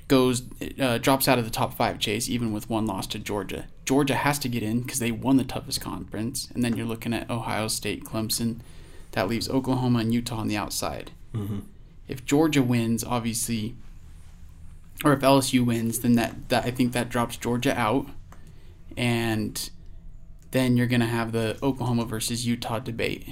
[0.08, 0.44] goes
[0.78, 3.66] uh, drops out of the top five chase even with one loss to Georgia.
[3.86, 7.14] Georgia has to get in because they won the toughest conference, and then you're looking
[7.14, 8.60] at Ohio State, Clemson.
[9.14, 11.12] That leaves Oklahoma and Utah on the outside.
[11.34, 11.60] Mm-hmm.
[12.08, 13.76] If Georgia wins, obviously,
[15.04, 18.08] or if LSU wins, then that, that I think that drops Georgia out,
[18.98, 19.70] and
[20.52, 23.28] then you're gonna have the Oklahoma versus Utah debate.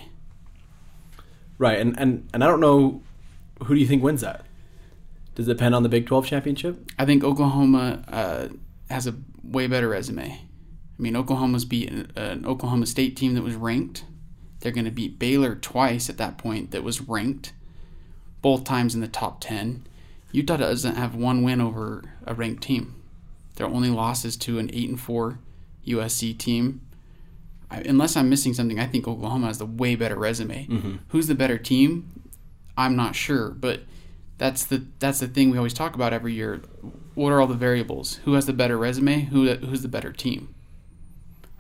[1.58, 3.01] Right, and, and and I don't know
[3.63, 4.45] who do you think wins that?
[5.36, 6.91] Does it depend on the Big Twelve championship?
[6.97, 8.47] I think Oklahoma uh,
[8.89, 10.41] has a way better resume.
[10.99, 14.03] I mean, Oklahoma's beat an, an Oklahoma State team that was ranked.
[14.60, 17.53] They're going to beat Baylor twice at that point that was ranked,
[18.41, 19.88] both times in the top 10.
[20.34, 23.01] Utah doesn't have one win over a ranked team.
[23.55, 25.39] Their only loss is to an eight and four
[25.88, 26.82] USC team.
[27.71, 30.65] I, unless I'm missing something, I think Oklahoma has the way better resume.
[30.67, 30.95] Mm-hmm.
[31.10, 32.23] Who's the better team?
[32.77, 33.82] I'm not sure, but
[34.38, 36.62] that's the that's the thing we always talk about every year.
[37.13, 38.15] What are all the variables?
[38.23, 39.21] Who has the better resume?
[39.25, 40.55] Who who's the better team?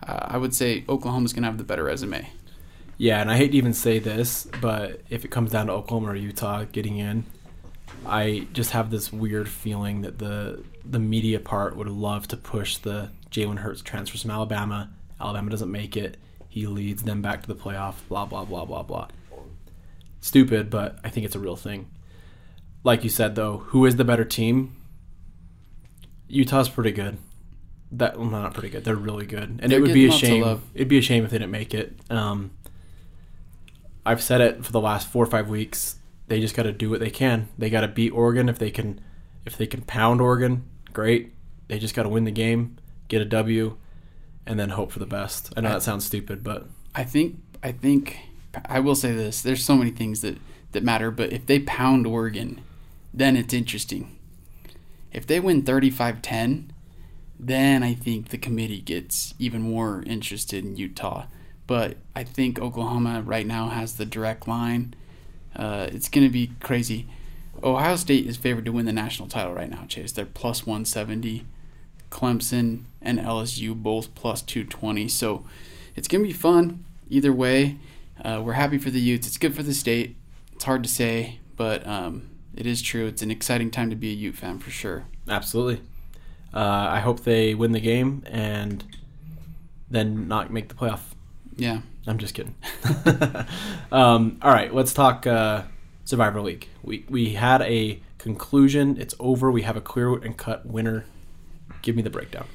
[0.01, 2.29] Uh, I would say Oklahoma's gonna have the better resume.
[2.97, 6.11] Yeah, and I hate to even say this, but if it comes down to Oklahoma
[6.11, 7.25] or Utah getting in,
[8.05, 12.77] I just have this weird feeling that the the media part would love to push
[12.77, 14.89] the Jalen Hurts transfers from Alabama.
[15.19, 16.17] Alabama doesn't make it.
[16.47, 17.95] He leads them back to the playoff.
[18.07, 19.07] Blah blah blah blah blah.
[20.21, 21.89] Stupid, but I think it's a real thing.
[22.83, 24.75] Like you said, though, who is the better team?
[26.27, 27.17] Utah's pretty good.
[27.91, 28.83] That well, not pretty good.
[28.83, 30.71] They're really good, and They're it would be a getting lots of shame.
[30.75, 31.99] It'd be a shame if they didn't make it.
[32.09, 32.51] Um,
[34.05, 35.95] I've said it for the last four or five weeks.
[36.27, 37.49] They just got to do what they can.
[37.57, 39.01] They got to beat Oregon if they can.
[39.45, 41.33] If they can pound Oregon, great.
[41.67, 42.77] They just got to win the game,
[43.07, 43.77] get a W,
[44.45, 45.53] and then hope for the best.
[45.55, 48.17] I know that sounds stupid, but I think I think
[48.65, 49.41] I will say this.
[49.41, 50.37] There's so many things that
[50.71, 52.61] that matter, but if they pound Oregon,
[53.13, 54.15] then it's interesting.
[55.11, 56.69] If they win 35-10,
[57.39, 61.25] then I think the committee gets even more interested in Utah.
[61.65, 64.93] But I think Oklahoma right now has the direct line.
[65.55, 67.07] Uh, it's going to be crazy.
[67.63, 70.11] Ohio State is favored to win the national title right now, Chase.
[70.11, 71.45] They're plus 170.
[72.09, 75.07] Clemson and LSU both plus 220.
[75.07, 75.45] So
[75.95, 77.77] it's going to be fun either way.
[78.23, 79.27] Uh, we're happy for the Utes.
[79.27, 80.15] It's good for the state.
[80.53, 83.07] It's hard to say, but um, it is true.
[83.07, 85.05] It's an exciting time to be a Ute fan for sure.
[85.27, 85.81] absolutely.
[86.53, 88.83] Uh, I hope they win the game and
[89.89, 91.01] then not make the playoff.
[91.55, 91.81] Yeah.
[92.07, 92.55] I'm just kidding.
[93.91, 95.63] um, all right, let's talk uh,
[96.05, 96.67] Survivor League.
[96.81, 98.97] We we had a conclusion.
[98.99, 99.51] It's over.
[99.51, 101.05] We have a clear and cut winner.
[101.81, 102.47] Give me the breakdown.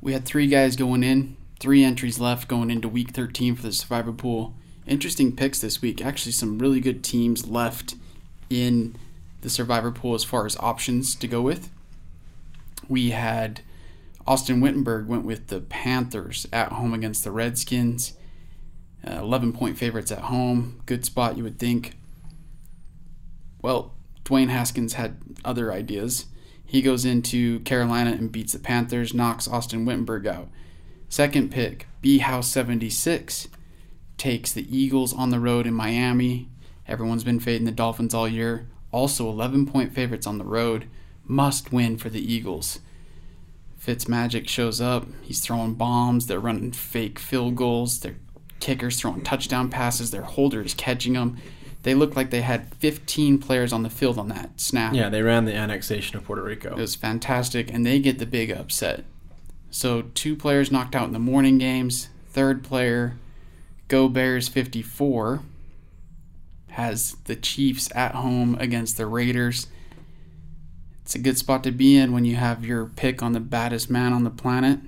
[0.00, 3.72] We had three guys going in, three entries left going into week 13 for the
[3.72, 4.54] Survivor Pool.
[4.86, 6.04] Interesting picks this week.
[6.04, 7.94] Actually, some really good teams left
[8.50, 8.96] in
[9.40, 11.70] the Survivor Pool as far as options to go with.
[12.88, 13.62] We had
[14.26, 18.14] Austin Wittenberg went with the Panthers at home against the Redskins.
[19.06, 20.80] Uh, 11 point favorites at home.
[20.86, 21.96] Good spot, you would think.
[23.60, 26.26] Well, Dwayne Haskins had other ideas.
[26.74, 30.48] He goes into Carolina and beats the Panthers, knocks Austin Wittenberg out.
[31.08, 33.46] Second pick, B House 76,
[34.18, 36.48] takes the Eagles on the road in Miami.
[36.88, 38.66] Everyone's been fading the Dolphins all year.
[38.90, 40.88] Also, 11 point favorites on the road.
[41.22, 42.80] Must win for the Eagles.
[43.80, 45.06] Fitzmagic shows up.
[45.22, 46.26] He's throwing bombs.
[46.26, 48.00] They're running fake field goals.
[48.00, 48.16] Their
[48.58, 50.10] kickers throwing touchdown passes.
[50.10, 51.36] Their holders catching them.
[51.84, 54.94] They look like they had 15 players on the field on that snap.
[54.94, 56.70] Yeah, they ran the annexation of Puerto Rico.
[56.72, 59.04] It was fantastic, and they get the big upset.
[59.70, 62.08] So two players knocked out in the morning games.
[62.30, 63.18] Third player,
[63.88, 65.42] Go Bears 54,
[66.68, 69.66] has the Chiefs at home against the Raiders.
[71.02, 73.90] It's a good spot to be in when you have your pick on the baddest
[73.90, 74.80] man on the planet.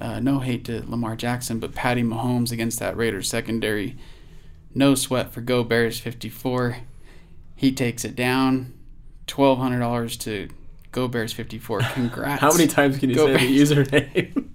[0.00, 3.98] Uh, no hate to Lamar Jackson, but Patty Mahomes against that Raiders secondary.
[4.74, 6.78] No sweat for Go Bears 54.
[7.56, 8.74] He takes it down.
[9.28, 10.48] $1,200 to
[10.92, 11.80] Go Bears 54.
[11.92, 12.40] Congrats.
[12.40, 14.48] How many times can you Go say the username?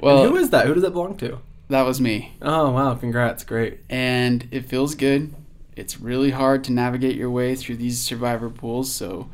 [0.00, 0.66] Well, And who is that?
[0.66, 1.40] Who does that belong to?
[1.70, 2.32] that was me.
[2.40, 2.94] Oh wow!
[2.94, 3.80] Congrats, great.
[3.90, 5.34] and it feels good.
[5.74, 9.28] It's really hard to navigate your way through these survivor pools, so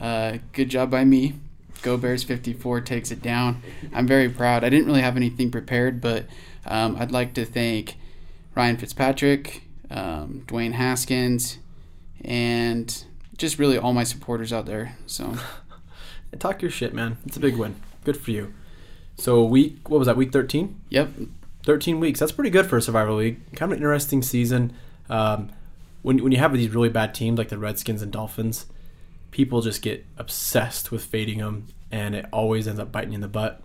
[0.00, 1.34] uh, good job by me.
[1.82, 3.62] Go Bears 54 takes it down.
[3.94, 4.64] I'm very proud.
[4.64, 6.26] I didn't really have anything prepared, but
[6.66, 7.96] um, I'd like to thank
[8.58, 11.58] Ryan Fitzpatrick, um, Dwayne Haskins,
[12.24, 13.04] and
[13.36, 14.96] just really all my supporters out there.
[15.06, 15.36] So
[16.40, 17.18] Talk your shit, man.
[17.24, 17.76] It's a big win.
[18.02, 18.52] Good for you.
[19.16, 20.16] So week, what was that?
[20.16, 20.80] Week thirteen.
[20.90, 21.08] yep,
[21.64, 22.18] 13 weeks.
[22.18, 23.38] That's pretty good for a survival league.
[23.54, 24.72] Kind of an interesting season.
[25.08, 25.50] Um,
[26.02, 28.66] when when you have these really bad teams like the Redskins and Dolphins,
[29.30, 33.20] people just get obsessed with fading them, and it always ends up biting you in
[33.20, 33.62] the butt.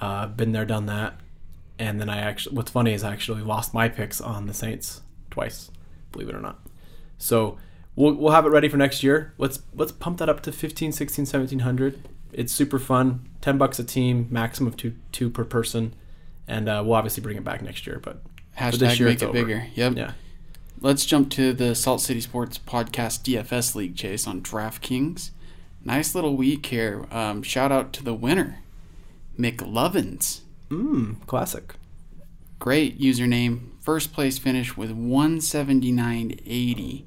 [0.00, 1.20] Uh, been there, done that.
[1.78, 5.02] And then I actually, what's funny is I actually lost my picks on the Saints
[5.30, 5.70] twice,
[6.12, 6.60] believe it or not.
[7.18, 7.58] So
[7.96, 9.34] we'll, we'll have it ready for next year.
[9.38, 12.08] Let's let's pump that up to 15, 16, 1700.
[12.32, 13.28] It's super fun.
[13.40, 15.94] 10 bucks a team, maximum of two two per person.
[16.46, 18.22] And uh, we'll obviously bring it back next year, but
[18.58, 19.32] hashtag this year make it over.
[19.32, 19.66] bigger.
[19.74, 19.96] Yep.
[19.96, 20.12] yeah.
[20.80, 25.30] Let's jump to the Salt City Sports Podcast DFS League chase on DraftKings.
[25.82, 27.06] Nice little week here.
[27.10, 28.58] Um, shout out to the winner,
[29.38, 30.40] McLovins.
[30.70, 31.74] Mmm, classic.
[32.58, 33.70] Great username.
[33.80, 37.04] First place finish with 179.80.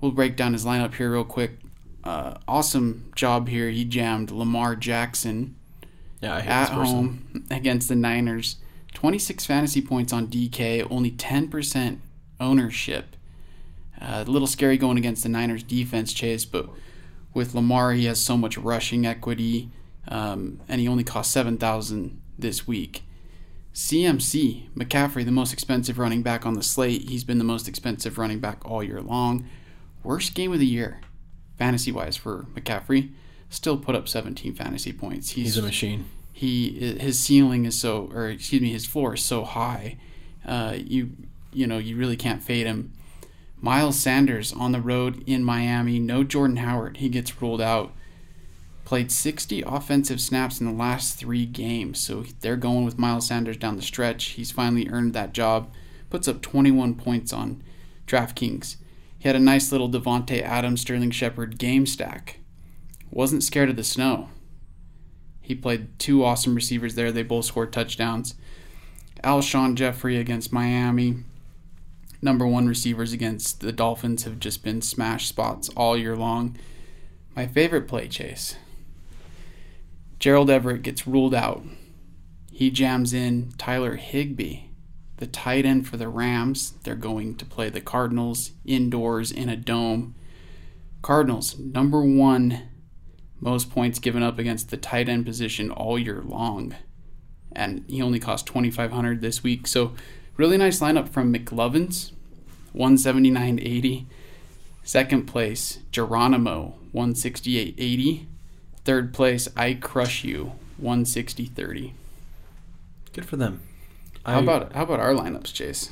[0.00, 1.58] We'll break down his lineup here real quick.
[2.04, 3.70] uh, awesome job here.
[3.70, 5.56] He jammed Lamar Jackson
[6.20, 8.56] Yeah, at home against the Niners.
[8.92, 11.98] 26 fantasy points on DK, only 10%
[12.38, 13.16] ownership.
[14.00, 16.68] Uh, a little scary going against the Niners defense, Chase, but
[17.32, 19.70] with Lamar, he has so much rushing equity,
[20.08, 23.02] um, and he only cost 7000 this week.
[23.74, 27.08] CMC, McCaffrey, the most expensive running back on the slate.
[27.08, 29.48] He's been the most expensive running back all year long.
[30.04, 31.00] Worst game of the year,
[31.58, 33.10] fantasy wise, for McCaffrey.
[33.50, 35.30] Still put up 17 fantasy points.
[35.30, 36.04] He's a machine.
[36.32, 39.96] he his ceiling is so or excuse me his floor is so high
[40.46, 41.10] uh, you
[41.52, 42.92] you know you really can't fade him
[43.60, 47.92] miles sanders on the road in miami no jordan howard he gets ruled out
[48.84, 53.56] played 60 offensive snaps in the last three games so they're going with miles sanders
[53.56, 55.72] down the stretch he's finally earned that job
[56.10, 57.62] puts up 21 points on
[58.06, 58.76] draftkings
[59.18, 62.40] he had a nice little davante adams sterling shepard game stack
[63.10, 64.28] wasn't scared of the snow
[65.44, 67.12] he played two awesome receivers there.
[67.12, 68.34] They both scored touchdowns.
[69.22, 71.18] Alshon Jeffery against Miami.
[72.22, 76.56] Number one receivers against the Dolphins have just been smash spots all year long.
[77.36, 78.56] My favorite play chase.
[80.24, 81.62] Gerald Everett gets ruled out.
[82.50, 84.70] He jams in Tyler Higbee,
[85.18, 86.72] the tight end for the Rams.
[86.82, 90.14] They're going to play the Cardinals indoors in a dome.
[91.02, 92.70] Cardinals, number one
[93.38, 96.74] most points given up against the tight end position all year long.
[97.52, 99.66] And he only cost 2500 this week.
[99.66, 99.92] So,
[100.38, 102.12] really nice lineup from McLovins,
[102.74, 104.06] 179.80.
[104.84, 108.28] Second place, Geronimo, 168.80.
[108.84, 111.92] Third place, I Crush You, 160.30.
[113.12, 113.60] Good for them.
[114.26, 115.90] How I- about how about our lineups, Chase?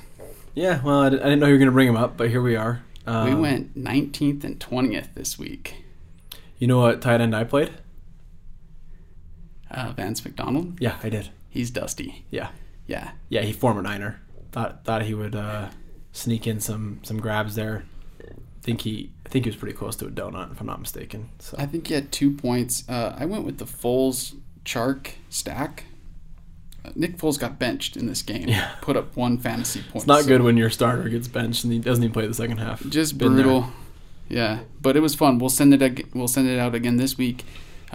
[0.54, 2.56] Yeah, well, I didn't know you were going to bring them up, but here we
[2.56, 2.82] are.
[3.06, 5.76] Um, we went 19th and 20th this week.
[6.58, 7.72] You know what tight end I played?
[9.70, 11.30] Uh, Vance McDonald, Yeah, I did.
[11.48, 12.26] he's dusty.
[12.30, 12.48] Yeah,
[12.86, 13.40] Yeah, yeah.
[13.42, 14.20] He former Niner.
[14.52, 15.70] Thought thought he would uh,
[16.12, 17.84] sneak in some some grabs there.
[18.62, 21.30] Think he I think he was pretty close to a donut if I'm not mistaken.
[21.40, 22.88] So I think he had two points.
[22.88, 25.84] Uh, I went with the Foles Chark stack.
[26.84, 28.48] Uh, Nick Foles got benched in this game.
[28.48, 28.72] Yeah.
[28.80, 29.96] Put up one fantasy point.
[29.96, 32.34] it's not So, good when your starter gets benched and he doesn't even play the
[32.34, 32.82] second half.
[32.88, 33.44] Just Been there.
[33.44, 33.70] brutal.
[34.28, 35.38] Yeah, but it was fun.
[35.38, 35.82] We'll send it.
[35.82, 37.44] ag- We'll send it out again this week.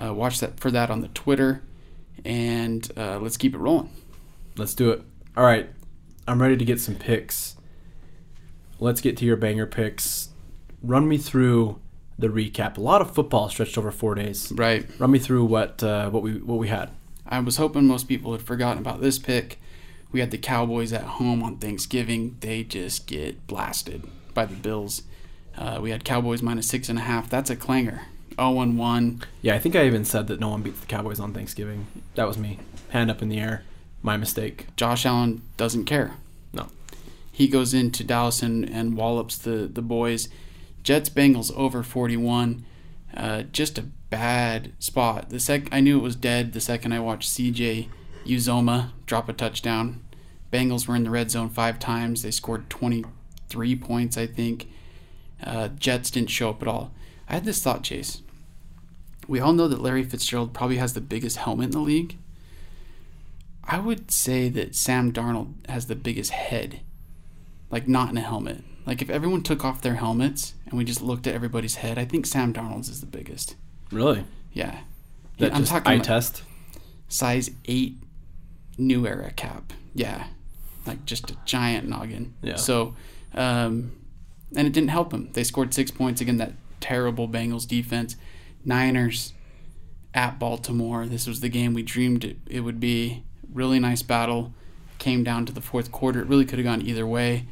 [0.01, 1.63] Uh, watch that for that on the Twitter,
[2.23, 3.89] and uh, let's keep it rolling.
[4.55, 5.01] Let's do it.
[5.35, 5.69] All right.
[6.27, 7.55] I'm ready to get some picks.
[8.79, 10.29] Let's get to your banger picks.
[10.87, 11.79] Run me through
[12.17, 12.77] the recap.
[12.77, 14.51] A lot of football stretched over four days.
[14.55, 14.87] Right.
[14.97, 16.89] Run me through what uh, what we what we had.
[17.27, 19.59] I was hoping most people had forgotten about this pick.
[20.13, 22.37] We had the Cowboys at home on Thanksgiving.
[22.39, 25.03] They just get blasted by the Bills.
[25.57, 27.29] Uh, we had Cowboys minus six and a half.
[27.29, 28.03] That's a clanger.
[28.39, 29.23] 0 and 1.
[29.41, 31.87] Yeah, I think I even said that no one beats the Cowboys on Thanksgiving.
[32.15, 32.59] That was me.
[32.89, 33.63] Hand up in the air.
[34.03, 34.67] My mistake.
[34.77, 36.13] Josh Allen doesn't care.
[36.53, 36.67] No.
[37.31, 40.29] He goes into Dallas and, and wallops the, the boys.
[40.87, 42.65] Jets Bengals over 41.
[43.13, 45.29] Uh, just a bad spot.
[45.29, 47.89] The sec I knew it was dead the second I watched CJ
[48.25, 50.01] Uzomah drop a touchdown.
[50.49, 52.21] Bengals were in the red zone five times.
[52.21, 54.69] They scored 23 points, I think.
[55.43, 56.93] Uh, Jets didn't show up at all.
[57.27, 58.21] I had this thought, Chase.
[59.27, 62.15] We all know that Larry Fitzgerald probably has the biggest helmet in the league.
[63.65, 66.79] I would say that Sam Darnold has the biggest head.
[67.69, 68.63] Like, not in a helmet.
[68.85, 72.05] Like, if everyone took off their helmets and we just looked at everybody's head, I
[72.05, 73.55] think Sam Darnold's is the biggest.
[73.91, 74.23] Really?
[74.53, 74.79] Yeah.
[75.39, 76.43] That I'm just talking eye test.
[77.07, 77.97] size 8
[78.77, 79.73] new era cap.
[79.93, 80.27] Yeah.
[80.85, 82.33] Like, just a giant noggin.
[82.41, 82.55] Yeah.
[82.55, 82.95] So,
[83.33, 83.91] um,
[84.55, 85.29] and it didn't help him.
[85.33, 86.37] They scored six points again.
[86.37, 88.15] that terrible Bengals defense.
[88.65, 89.33] Niners
[90.13, 91.05] at Baltimore.
[91.05, 93.23] This was the game we dreamed it, it would be.
[93.53, 94.53] Really nice battle.
[94.97, 96.21] Came down to the fourth quarter.
[96.21, 97.45] It really could have gone either way.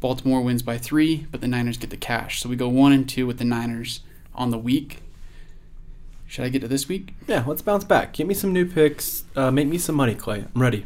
[0.00, 2.40] Baltimore wins by three, but the Niners get the cash.
[2.40, 4.00] So we go one and two with the Niners
[4.34, 5.02] on the week.
[6.26, 7.14] Should I get to this week?
[7.26, 8.12] Yeah, let's bounce back.
[8.12, 9.24] Give me some new picks.
[9.34, 10.44] Uh, make me some money, Clay.
[10.54, 10.84] I'm ready.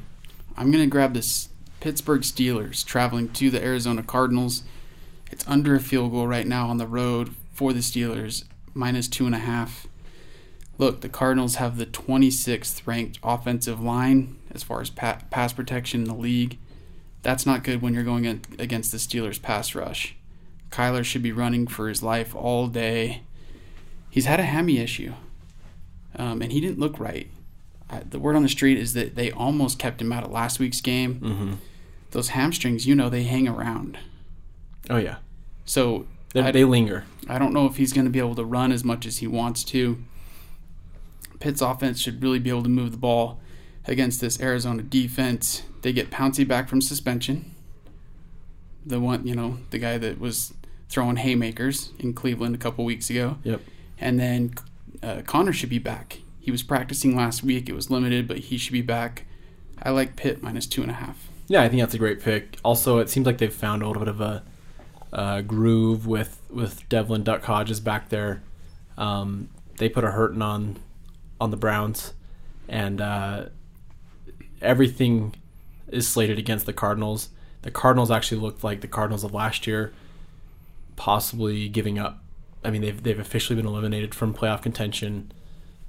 [0.56, 1.48] I'm going to grab this
[1.80, 4.62] Pittsburgh Steelers traveling to the Arizona Cardinals.
[5.30, 8.44] It's under a field goal right now on the road for the Steelers,
[8.74, 9.86] minus two and a half.
[10.76, 16.02] Look, the Cardinals have the 26th ranked offensive line as far as pa- pass protection
[16.02, 16.58] in the league.
[17.22, 18.26] That's not good when you're going
[18.58, 20.16] against the Steelers' pass rush.
[20.70, 23.22] Kyler should be running for his life all day.
[24.08, 25.12] He's had a hammy issue,
[26.16, 27.28] um, and he didn't look right.
[27.90, 30.58] Uh, the word on the street is that they almost kept him out of last
[30.58, 31.16] week's game.
[31.16, 31.52] Mm-hmm.
[32.12, 33.98] Those hamstrings, you know, they hang around.
[34.88, 35.16] Oh yeah,
[35.64, 37.04] So they, they linger.
[37.28, 39.26] I don't know if he's going to be able to run as much as he
[39.26, 40.02] wants to.
[41.38, 43.40] Pitt's offense should really be able to move the ball
[43.86, 45.62] against this Arizona defense.
[45.82, 47.54] They get Pouncey back from suspension.
[48.84, 50.54] The one, you know, the guy that was
[50.88, 53.38] throwing haymakers in Cleveland a couple weeks ago.
[53.44, 53.60] Yep.
[53.98, 54.54] And then
[55.02, 56.20] uh, Connor should be back.
[56.40, 57.68] He was practicing last week.
[57.68, 59.26] It was limited, but he should be back.
[59.82, 61.28] I like Pitt minus two and a half.
[61.48, 62.58] Yeah, I think that's a great pick.
[62.64, 64.42] Also, it seems like they've found a little bit of a
[65.12, 68.42] uh, groove with with Devlin Duck Hodges back there.
[68.96, 70.76] Um, they put a hurting on
[71.40, 72.14] on the Browns,
[72.68, 73.46] and uh,
[74.60, 75.34] everything
[75.88, 77.30] is slated against the Cardinals.
[77.62, 79.92] The Cardinals actually looked like the Cardinals of last year,
[80.96, 82.22] possibly giving up.
[82.64, 85.32] I mean, they've they've officially been eliminated from playoff contention.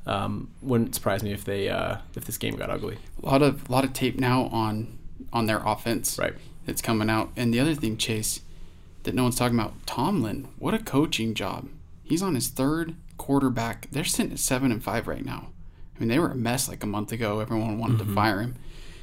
[0.05, 2.97] Um, wouldn't surprise me if they uh, if this game got ugly.
[3.21, 4.97] A lot of lot of tape now on
[5.31, 6.17] on their offense.
[6.17, 6.33] Right.
[6.65, 7.31] That's coming out.
[7.35, 8.41] And the other thing, Chase,
[9.03, 10.47] that no one's talking about, Tomlin.
[10.59, 11.69] What a coaching job.
[12.03, 13.87] He's on his third quarterback.
[13.91, 15.47] They're sitting at seven and five right now.
[16.01, 17.39] I mean, they were a mess like a month ago.
[17.41, 18.09] Everyone wanted Mm-hmm.
[18.09, 18.55] to fire him.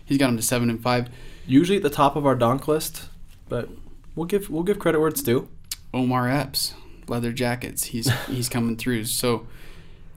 [0.05, 1.09] He's got them to seven and five.
[1.47, 3.05] Usually at the top of our donk list,
[3.49, 3.69] but
[4.17, 5.49] we'll give we'll give credit where it's due.
[5.95, 6.75] Omar Epps,
[7.07, 7.85] leather jackets.
[7.85, 9.05] He's he's coming through.
[9.05, 9.47] So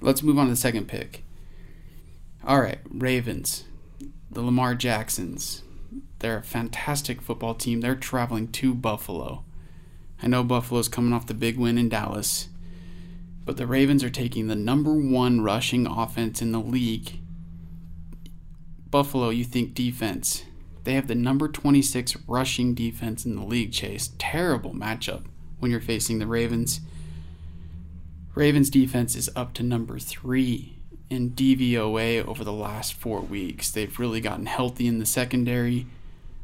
[0.02, 1.24] let's move on to the second pick.
[2.46, 3.66] All right, Ravens,
[4.32, 5.62] the Lamar Jacksons.
[6.20, 7.82] They're a fantastic football team.
[7.82, 9.44] They're traveling to Buffalo.
[10.24, 12.48] I know Buffalo's coming off the big win in Dallas,
[13.46, 17.20] but the Ravens are taking the number one rushing offense in the league.
[18.90, 20.44] Buffalo, you think defense.
[20.84, 24.12] They have the number 26 rushing defense in the league, Chase.
[24.18, 25.24] Terrible matchup
[25.60, 26.82] when you're facing the Ravens.
[28.34, 30.78] Ravens defense is up to number three
[31.10, 33.70] in DVOA over the last four weeks.
[33.70, 35.86] They've really gotten healthy in the secondary.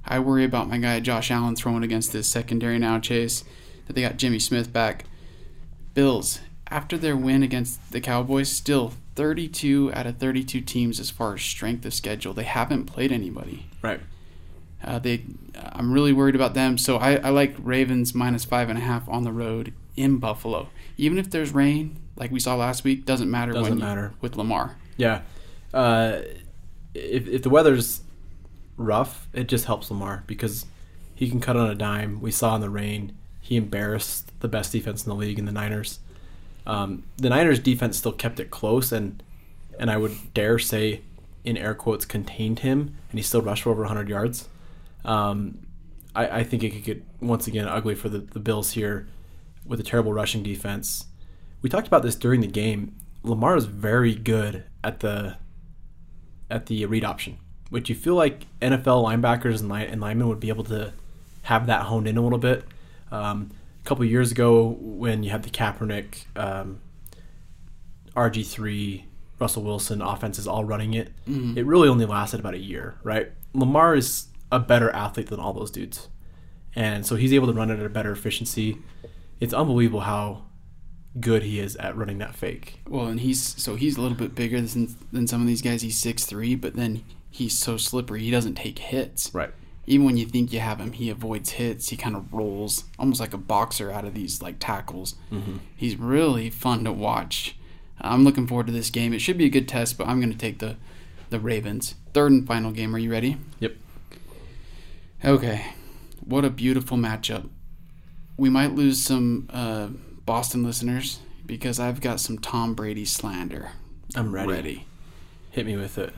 [0.05, 3.43] I worry about my guy Josh Allen throwing against this secondary now, Chase,
[3.87, 5.05] that they got Jimmy Smith back.
[5.93, 6.39] Bills,
[6.70, 11.41] after their win against the Cowboys, still 32 out of 32 teams as far as
[11.41, 12.34] strength of schedule.
[12.34, 13.68] They haven't played anybody.
[13.82, 13.99] Right.
[14.84, 15.24] Uh, they,
[15.55, 16.78] I'm really worried about them.
[16.78, 20.70] So I, I like Ravens minus five and a half on the road in Buffalo.
[20.97, 23.51] Even if there's rain, like we saw last week, doesn't matter.
[23.53, 24.13] Doesn't when you- matter.
[24.22, 24.76] with Lamar.
[24.97, 25.22] Yeah.
[25.74, 26.20] Uh,
[26.93, 28.01] if if the weather's
[28.78, 30.65] rough, it just helps Lamar because
[31.13, 32.22] he can cut on a dime.
[32.22, 35.51] We saw in the rain, he embarrassed the best defense in the league in the
[35.51, 35.99] Niners.
[36.68, 39.24] Um, the Niners defense still kept it close and
[39.80, 41.01] and I would dare say
[41.43, 44.49] in air quotes contained him and he still rushed for over 100 yards.
[45.05, 45.59] Um,
[46.13, 49.07] I, I think it could get once again ugly for the, the Bills here
[49.65, 51.05] with a terrible rushing defense.
[51.61, 52.95] We talked about this during the game.
[53.24, 55.38] Lamar is very good at the
[56.49, 57.38] at the read option,
[57.70, 60.93] which you feel like NFL linebackers and, and linemen would be able to
[61.43, 62.65] have that honed in a little bit.
[63.11, 63.51] Um,
[63.88, 66.81] couple of years ago, when you had the Kaepernick, um,
[68.15, 69.05] RG three,
[69.39, 71.11] Russell Wilson offenses all running it,
[71.57, 73.31] it really only lasted about a year, right?
[73.53, 76.07] Lamar is a better athlete than all those dudes,
[76.75, 78.77] and so he's able to run it at a better efficiency.
[79.39, 80.43] It's unbelievable how
[81.19, 82.81] good he is at running that fake.
[82.88, 85.81] Well, and he's so he's a little bit bigger than than some of these guys.
[85.81, 88.21] He's six three, but then he's so slippery.
[88.21, 89.33] He doesn't take hits.
[89.33, 89.53] Right.
[89.89, 91.88] Even when you think you have him, he avoids hits.
[91.89, 95.15] He kind of rolls, almost like a boxer out of these like tackles.
[95.75, 97.55] He's really fun to watch.
[98.01, 99.13] I'm looking forward to this game.
[99.13, 100.75] It should be a good test, but I'm going to take the
[101.29, 101.95] the Ravens.
[102.13, 102.93] Third and final game.
[102.95, 103.38] Are you ready?
[103.59, 103.75] Yep.
[105.25, 105.65] Okay.
[106.23, 107.49] What a beautiful matchup.
[108.38, 109.88] We might lose some uh,
[110.25, 113.71] Boston listeners because I've got some Tom Brady slander.
[114.15, 114.51] I'm ready.
[114.51, 114.85] Ready.
[115.51, 116.13] Hit me with it.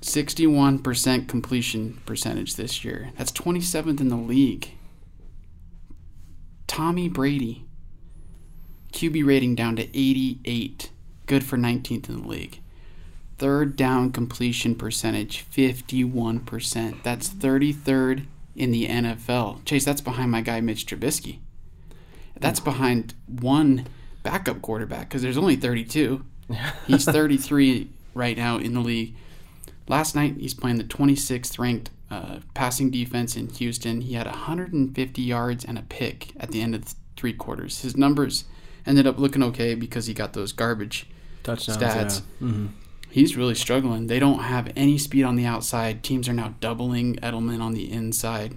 [0.00, 3.10] 61% completion percentage this year.
[3.16, 4.70] That's 27th in the league.
[6.66, 7.64] Tommy Brady.
[8.92, 10.90] QB rating down to 88.
[11.26, 12.60] Good for 19th in the league.
[13.38, 17.02] Third down completion percentage 51%.
[17.02, 18.26] That's 33rd
[18.56, 19.64] in the NFL.
[19.64, 21.38] Chase, that's behind my guy Mitch Trubisky.
[22.40, 23.86] That's behind one
[24.22, 26.24] backup quarterback because there's only 32.
[26.86, 29.14] He's 33 right now in the league.
[29.88, 34.02] Last night, he's playing the 26th ranked uh, passing defense in Houston.
[34.02, 37.80] He had 150 yards and a pick at the end of the three quarters.
[37.82, 38.44] His numbers
[38.86, 41.06] ended up looking okay because he got those garbage
[41.42, 41.78] Touchdowns.
[41.82, 42.22] stats.
[42.40, 42.48] Yeah.
[42.48, 42.66] hmm
[43.10, 44.06] He's really struggling.
[44.06, 46.02] They don't have any speed on the outside.
[46.02, 48.54] Teams are now doubling Edelman on the inside.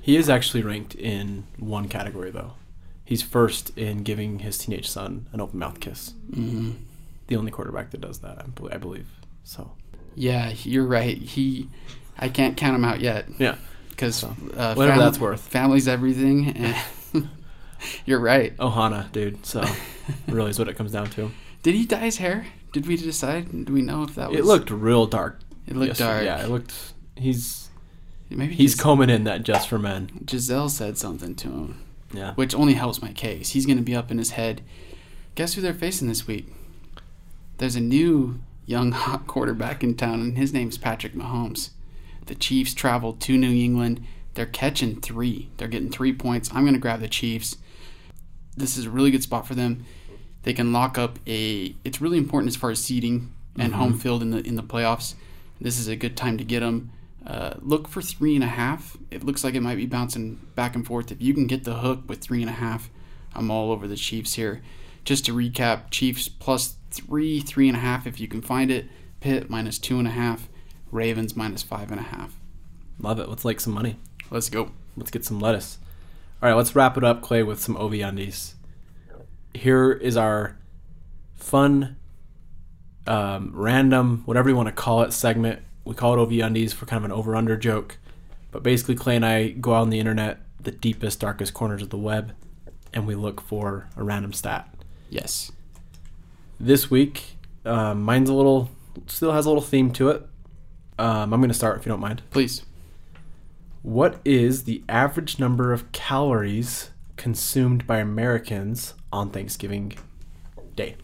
[0.00, 2.52] He is actually ranked in one category though.
[3.04, 6.14] He's first in giving his teenage son an open mouth kiss.
[6.32, 6.70] hmm
[7.26, 9.08] The only quarterback that does that, I I believe.
[9.42, 9.72] So
[10.14, 11.16] Yeah, you're right.
[11.16, 11.68] He,
[12.18, 13.56] I can't count him out yet yeah,
[13.90, 14.28] because uh,
[14.74, 15.40] whatever fam- that's worth.
[15.40, 16.48] Family's everything.
[16.56, 16.76] And
[18.06, 18.56] You're right.
[18.58, 19.44] Ohana, dude.
[19.44, 19.64] So
[20.28, 21.30] really is what it comes down to.
[21.62, 22.46] Did he dye his hair?
[22.72, 23.66] Did we decide?
[23.66, 24.38] Do we know if that was?
[24.38, 25.40] It looked real dark.
[25.66, 26.24] It looked yesterday.
[26.26, 26.40] dark.
[26.40, 26.74] Yeah, it looked.
[27.16, 27.70] He's
[28.30, 30.22] Maybe he's Gis- combing in that just for men.
[30.24, 31.82] Gisele said something to him,
[32.14, 32.32] Yeah.
[32.34, 33.50] which only helps my case.
[33.50, 34.62] He's going to be up in his head.
[35.34, 36.46] Guess who they're facing this week?
[37.58, 41.70] There's a new young hot quarterback in town, and his name's Patrick Mahomes.
[42.26, 44.04] The Chiefs travel to New England.
[44.34, 45.50] They're catching three.
[45.56, 46.50] They're getting three points.
[46.52, 47.56] I'm going to grab the Chiefs.
[48.56, 49.84] This is a really good spot for them.
[50.42, 51.74] They can lock up a.
[51.84, 55.14] It's really important as far as seeding and home field in the in the playoffs.
[55.60, 56.90] This is a good time to get them.
[57.24, 58.96] Uh, look for three and a half.
[59.10, 61.12] It looks like it might be bouncing back and forth.
[61.12, 62.90] If you can get the hook with three and a half,
[63.34, 64.62] I'm all over the Chiefs here.
[65.04, 68.86] Just to recap, Chiefs plus three, three and a half if you can find it.
[69.20, 70.48] Pitt minus two and a half.
[70.90, 72.38] Ravens minus five and a half.
[72.98, 73.28] Love it.
[73.28, 73.96] Let's like some money.
[74.30, 74.70] Let's go.
[74.96, 75.78] Let's get some lettuce.
[76.42, 78.56] All right, let's wrap it up, Clay, with some OV undies.
[79.54, 80.58] Here is our
[81.36, 81.96] fun,
[83.06, 85.62] um, random, whatever you want to call it, segment.
[85.84, 87.98] We call it OV undies for kind of an over under joke.
[88.50, 91.90] But basically, Clay and I go out on the internet, the deepest, darkest corners of
[91.90, 92.34] the web,
[92.92, 94.68] and we look for a random stat.
[95.10, 95.52] Yes.
[96.60, 98.70] This week, um, mine's a little,
[99.06, 100.26] still has a little theme to it.
[100.98, 102.22] Um, I'm going to start if you don't mind.
[102.30, 102.62] Please.
[103.82, 109.94] What is the average number of calories consumed by Americans on Thanksgiving
[110.76, 110.96] Day?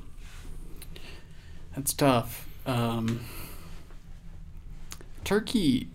[1.74, 2.48] That's tough.
[2.66, 3.24] Um,
[5.24, 5.88] turkey,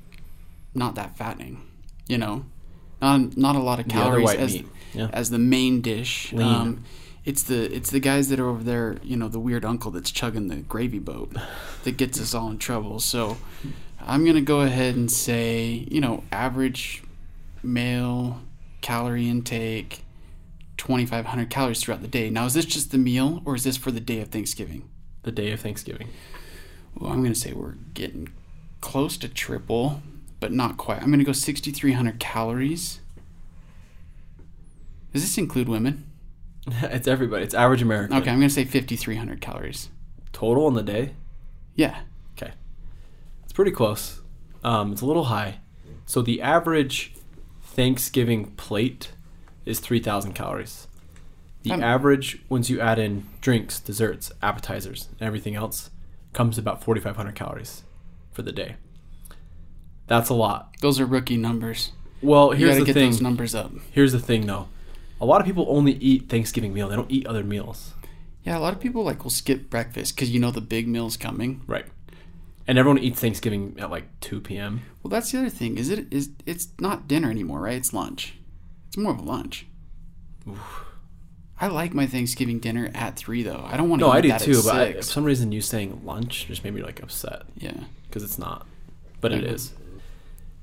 [0.73, 1.61] not that fattening.
[2.07, 2.45] You know,
[3.01, 4.61] not not a lot of calories as.
[4.93, 5.09] Yeah.
[5.11, 6.31] as the main dish.
[6.35, 6.83] Um,
[7.25, 8.97] it's the it's the guys that are over there.
[9.03, 11.35] You know, the weird uncle that's chugging the gravy boat
[11.83, 12.99] that gets us all in trouble.
[12.99, 13.37] So,
[13.99, 17.03] I'm gonna go ahead and say, you know, average
[17.61, 18.41] male
[18.81, 20.03] calorie intake.
[20.77, 22.29] 2500 calories throughout the day.
[22.29, 24.89] Now, is this just the meal or is this for the day of Thanksgiving?
[25.21, 26.09] The day of Thanksgiving.
[26.95, 28.29] Well, I'm going to say we're getting
[28.81, 30.01] close to triple,
[30.39, 31.01] but not quite.
[31.01, 32.99] I'm going to go 6,300 calories.
[35.13, 36.11] Does this include women?
[36.83, 37.43] it's everybody.
[37.43, 38.17] It's average American.
[38.17, 39.89] Okay, I'm going to say 5,300 calories.
[40.31, 41.13] Total in the day?
[41.75, 41.99] Yeah.
[42.37, 42.53] Okay.
[43.43, 44.21] It's pretty close.
[44.63, 45.59] Um, it's a little high.
[46.05, 47.13] So the average
[47.63, 49.11] Thanksgiving plate
[49.65, 50.87] is 3,000 calories.
[51.63, 55.89] The Um, average, once you add in drinks, desserts, appetizers, and everything else,
[56.33, 57.83] comes about 4,500 calories
[58.31, 58.75] for the day.
[60.07, 60.73] That's a lot.
[60.81, 61.91] Those are rookie numbers.
[62.21, 63.11] Well, You got to the get thing.
[63.11, 63.71] those numbers up.
[63.91, 64.67] Here's the thing, though.
[65.23, 66.89] A lot of people only eat Thanksgiving meal.
[66.89, 67.93] They don't eat other meals.
[68.43, 71.15] Yeah, a lot of people like will skip breakfast because you know the big meal's
[71.15, 71.61] coming.
[71.65, 71.85] Right.
[72.67, 74.81] And everyone eats Thanksgiving at like 2 p.m.
[75.01, 75.77] Well, that's the other thing.
[75.77, 77.77] Is it is it's not dinner anymore, right?
[77.77, 78.35] It's lunch.
[78.89, 79.65] It's more of a lunch.
[81.61, 83.63] I like my Thanksgiving dinner at three though.
[83.65, 84.07] I don't want to.
[84.07, 86.73] No, eat I do too, but I, for some reason you saying lunch just made
[86.73, 87.85] me like upset yeah.
[88.07, 88.67] because it's not.
[89.21, 89.71] But it is.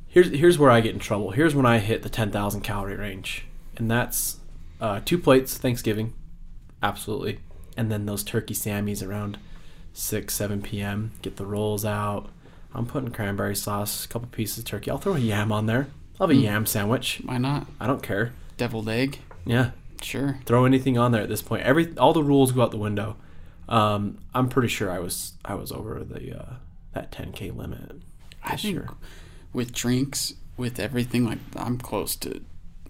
[0.07, 1.31] Here's here's where I get in trouble.
[1.31, 3.47] Here's when I hit the 10,000 calorie range.
[3.79, 4.40] And that's
[4.81, 6.13] uh, two plates Thanksgiving.
[6.83, 7.41] Absolutely.
[7.77, 9.39] And then those turkey sammies around
[9.93, 11.13] 6, 7 p.m.
[11.23, 12.29] Get the rolls out.
[12.75, 14.91] I'm putting cranberry sauce, a couple pieces of turkey.
[14.91, 15.89] I'll throw a yam on there.
[16.21, 16.45] I'll have a Mm.
[16.45, 17.21] yam sandwich.
[17.25, 17.67] Why not?
[17.81, 18.33] I don't care.
[18.57, 19.19] Deviled egg.
[19.45, 19.71] Yeah.
[20.03, 20.39] Sure.
[20.47, 21.63] throw anything on there at this point.
[21.63, 23.17] Every all the rules go out the window.
[23.69, 26.53] Um, I'm pretty sure I was I was over the uh,
[26.95, 27.97] that 10k limit.
[28.43, 28.89] I think year.
[29.53, 32.41] with drinks, with everything, like I'm close to.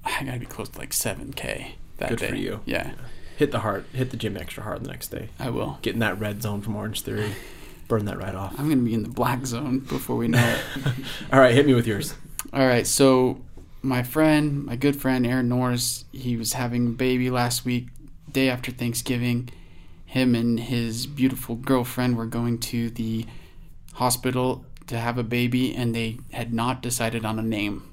[0.04, 2.28] I gotta be close to like seven k that Good day.
[2.28, 2.60] for you.
[2.64, 2.92] Yeah,
[3.36, 5.28] hit the hard, hit the gym extra hard the next day.
[5.38, 5.78] I will.
[5.82, 7.32] Get in that red zone from Orange Theory,
[7.88, 8.54] burn that right off.
[8.58, 10.94] I'm gonna be in the black zone before we know it.
[11.32, 12.14] All right, hit me with yours.
[12.52, 13.40] All right, so
[13.82, 17.88] my friend, my good friend Aaron Norris, he was having a baby last week,
[18.30, 19.48] day after Thanksgiving.
[20.06, 23.26] Him and his beautiful girlfriend were going to the
[23.94, 27.88] hospital to have a baby, and they had not decided on a name.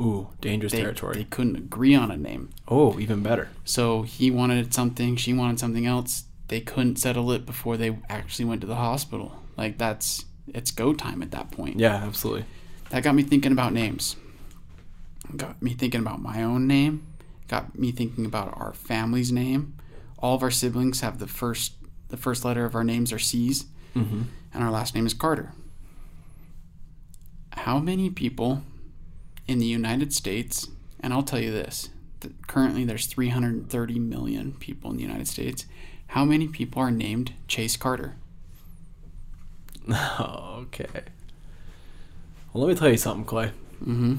[0.00, 1.16] Ooh, dangerous They, territory.
[1.16, 2.50] they couldn't agree on a name.
[2.68, 3.48] oh, even better.
[3.64, 6.24] So he wanted something, she wanted something else.
[6.48, 9.40] They couldn't settle it before they actually went to the hospital.
[9.56, 11.78] Like that's it's go time at that point.
[11.80, 12.44] Yeah, absolutely.
[12.90, 14.16] That got me thinking about names.
[15.34, 17.04] Got me thinking about my own name.
[17.48, 19.74] Got me thinking about our family's name.
[20.18, 21.72] All of our siblings have the first
[22.08, 23.64] the first letter of our names are C's,
[23.96, 24.22] Mm-hmm.
[24.54, 25.52] and our last name is Carter.
[27.52, 28.62] How many people
[29.48, 30.68] in the United States,
[31.00, 31.90] and I'll tell you this,
[32.20, 35.66] that currently there's 330 million people in the United States.
[36.08, 38.16] How many people are named Chase Carter?
[39.90, 40.86] okay.
[42.52, 43.50] Well, let me tell you something, Clay.
[43.82, 44.16] Mm-hmm.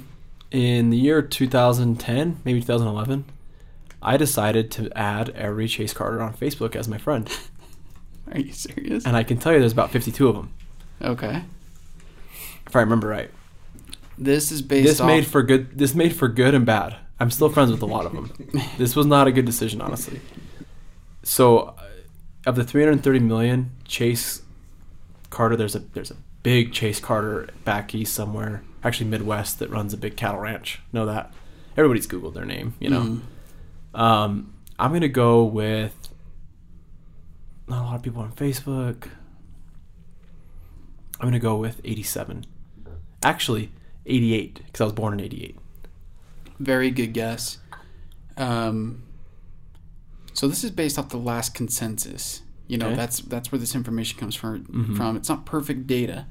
[0.51, 3.25] In the year 2010, maybe 2011,
[4.01, 7.29] I decided to add every Chase Carter on Facebook as my friend,
[8.31, 9.05] Are you serious?
[9.05, 10.53] and I can tell you there's about 52 of them,
[11.01, 11.43] Okay.
[12.65, 13.31] if I remember right.
[14.17, 15.07] This is based This off.
[15.07, 15.77] made for good.
[15.77, 16.95] This made for good and bad.
[17.19, 18.31] I'm still friends with a lot of them.
[18.77, 20.21] this was not a good decision, honestly.
[21.23, 21.73] So, uh,
[22.45, 24.41] of the 330 million, Chase
[25.29, 29.93] Carter, there's a there's a big Chase Carter back east somewhere, actually Midwest, that runs
[29.93, 30.79] a big cattle ranch.
[30.93, 31.31] Know that?
[31.75, 33.01] Everybody's googled their name, you know.
[33.93, 33.99] Mhm.
[33.99, 35.95] Um, I'm gonna go with
[37.67, 39.09] not a lot of people on Facebook.
[41.19, 42.45] I'm gonna go with 87.
[43.23, 43.71] Actually,
[44.07, 45.57] 88 because I was born in 88.
[46.59, 47.59] Very good guess.
[48.37, 49.03] Um,
[50.33, 52.41] so this is based off the last consensus.
[52.67, 52.95] You know, Okay.
[52.95, 54.65] that's that's where this information comes from.
[54.65, 54.97] Mhm.
[54.97, 56.25] From it's not perfect data.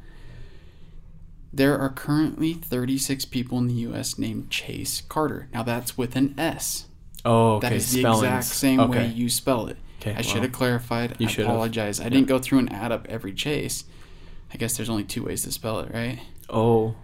[1.52, 4.18] There are currently 36 people in the U.S.
[4.18, 5.48] named Chase Carter.
[5.54, 6.86] Now that's with an S.
[7.24, 7.68] Oh, okay.
[7.70, 8.22] That is the spellings.
[8.24, 8.98] exact same okay.
[8.98, 9.78] way you spell it.
[10.00, 11.16] Okay, I should have clarified.
[11.18, 11.98] you I should apologize.
[12.00, 13.84] I didn't go through and add up every Chase.
[14.52, 16.20] I guess there's only two ways to spell it, right?
[16.50, 16.94] Oh,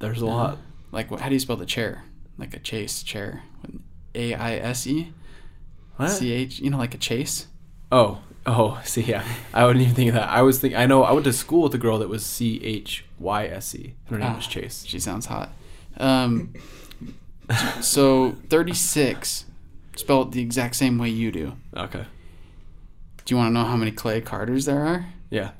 [0.00, 0.58] there's a lot.
[0.92, 2.02] Like, what, how do you spell the chair?
[2.36, 3.42] Like a chase chair.
[4.14, 5.12] A I S E
[5.96, 6.08] What?
[6.10, 6.58] C H.
[6.58, 7.46] You know, like a chase.
[7.92, 8.80] Oh, oh.
[8.84, 9.24] See, yeah.
[9.54, 10.28] I wouldn't even think of that.
[10.28, 11.04] I was thinking, I know.
[11.04, 13.94] I went to school with a girl that was C H Y S E.
[14.06, 14.36] Her name Ah.
[14.36, 14.84] was Chase.
[14.86, 15.52] She sounds hot.
[15.98, 16.54] Um,
[17.80, 19.44] so 36,
[19.96, 21.56] spelled the exact same way you do.
[21.76, 22.04] Okay.
[23.24, 25.06] Do you want to know how many Clay Carters there are?
[25.30, 25.50] Yeah.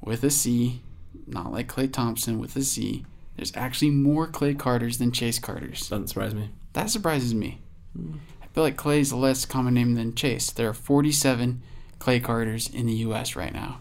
[0.00, 0.80] With a C,
[1.26, 3.04] not like Klay Thompson with a C.
[3.36, 5.88] There's actually more Clay Carters than Chase Carters.
[5.88, 6.50] Doesn't surprise me.
[6.72, 7.60] That surprises me.
[7.96, 10.50] I feel like Clay's a less common name than Chase.
[10.50, 11.62] There are 47
[11.98, 13.34] Clay Carters in the U.S.
[13.36, 13.80] right now.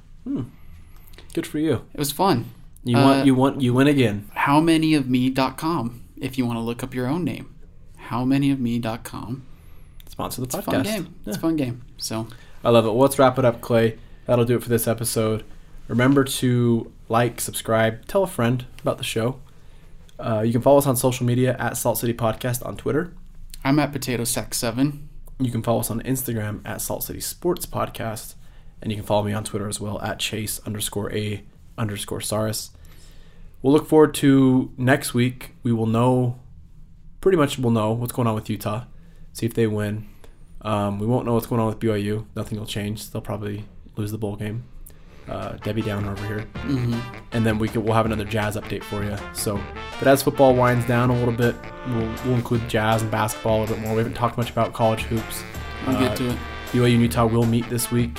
[1.34, 1.86] Good for you.
[1.94, 2.46] It was fun.
[2.84, 3.26] You Uh, want.
[3.26, 3.62] You want.
[3.62, 4.30] You win again.
[4.34, 7.54] How Howmanyofme.com if you want to look up your own name.
[8.10, 9.46] Howmanyofme.com.
[10.10, 10.58] Sponsor the podcast.
[10.58, 11.16] It's a fun game.
[11.26, 11.82] It's a fun game.
[11.98, 12.28] So,
[12.64, 12.90] I love it.
[12.90, 13.98] Well, let's wrap it up, Clay.
[14.26, 15.44] That'll do it for this episode.
[15.88, 19.40] Remember to like, subscribe, tell a friend about the show.
[20.20, 23.14] Uh, you can follow us on social media at Salt City Podcast on Twitter.
[23.64, 25.10] I'm at Potato Sack 7.
[25.40, 28.36] You can follow us on Instagram at Salt City Sports Podcast.
[28.82, 31.44] And you can follow me on Twitter as well at Chase underscore A
[31.78, 32.72] underscore Saris.
[33.62, 35.52] We'll look forward to next week.
[35.64, 36.40] We will know,
[37.22, 38.84] pretty much we'll know what's going on with Utah.
[39.32, 40.08] See if they win.
[40.62, 42.26] Um, we won't know what's going on with BYU.
[42.36, 43.10] Nothing will change.
[43.10, 43.66] They'll probably
[43.96, 44.66] lose the bowl game.
[45.28, 46.46] Uh, Debbie Down over here.
[46.54, 47.00] Mm-hmm.
[47.32, 49.16] And then we could, we'll have another jazz update for you.
[49.34, 49.60] So,
[50.00, 51.56] but as football winds down a little bit,
[51.88, 53.94] we'll, we'll include jazz and basketball a little bit more.
[53.94, 55.44] We haven't talked much about college hoops.
[55.88, 56.38] We'll Uh, get to it.
[56.72, 58.18] BYU and Utah will meet this week.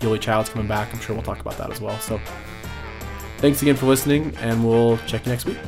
[0.00, 0.92] Yoeli Childs coming back.
[0.94, 1.98] I'm sure we'll talk about that as well.
[2.00, 2.18] So,
[3.38, 5.58] thanks again for listening, and we'll check you next week.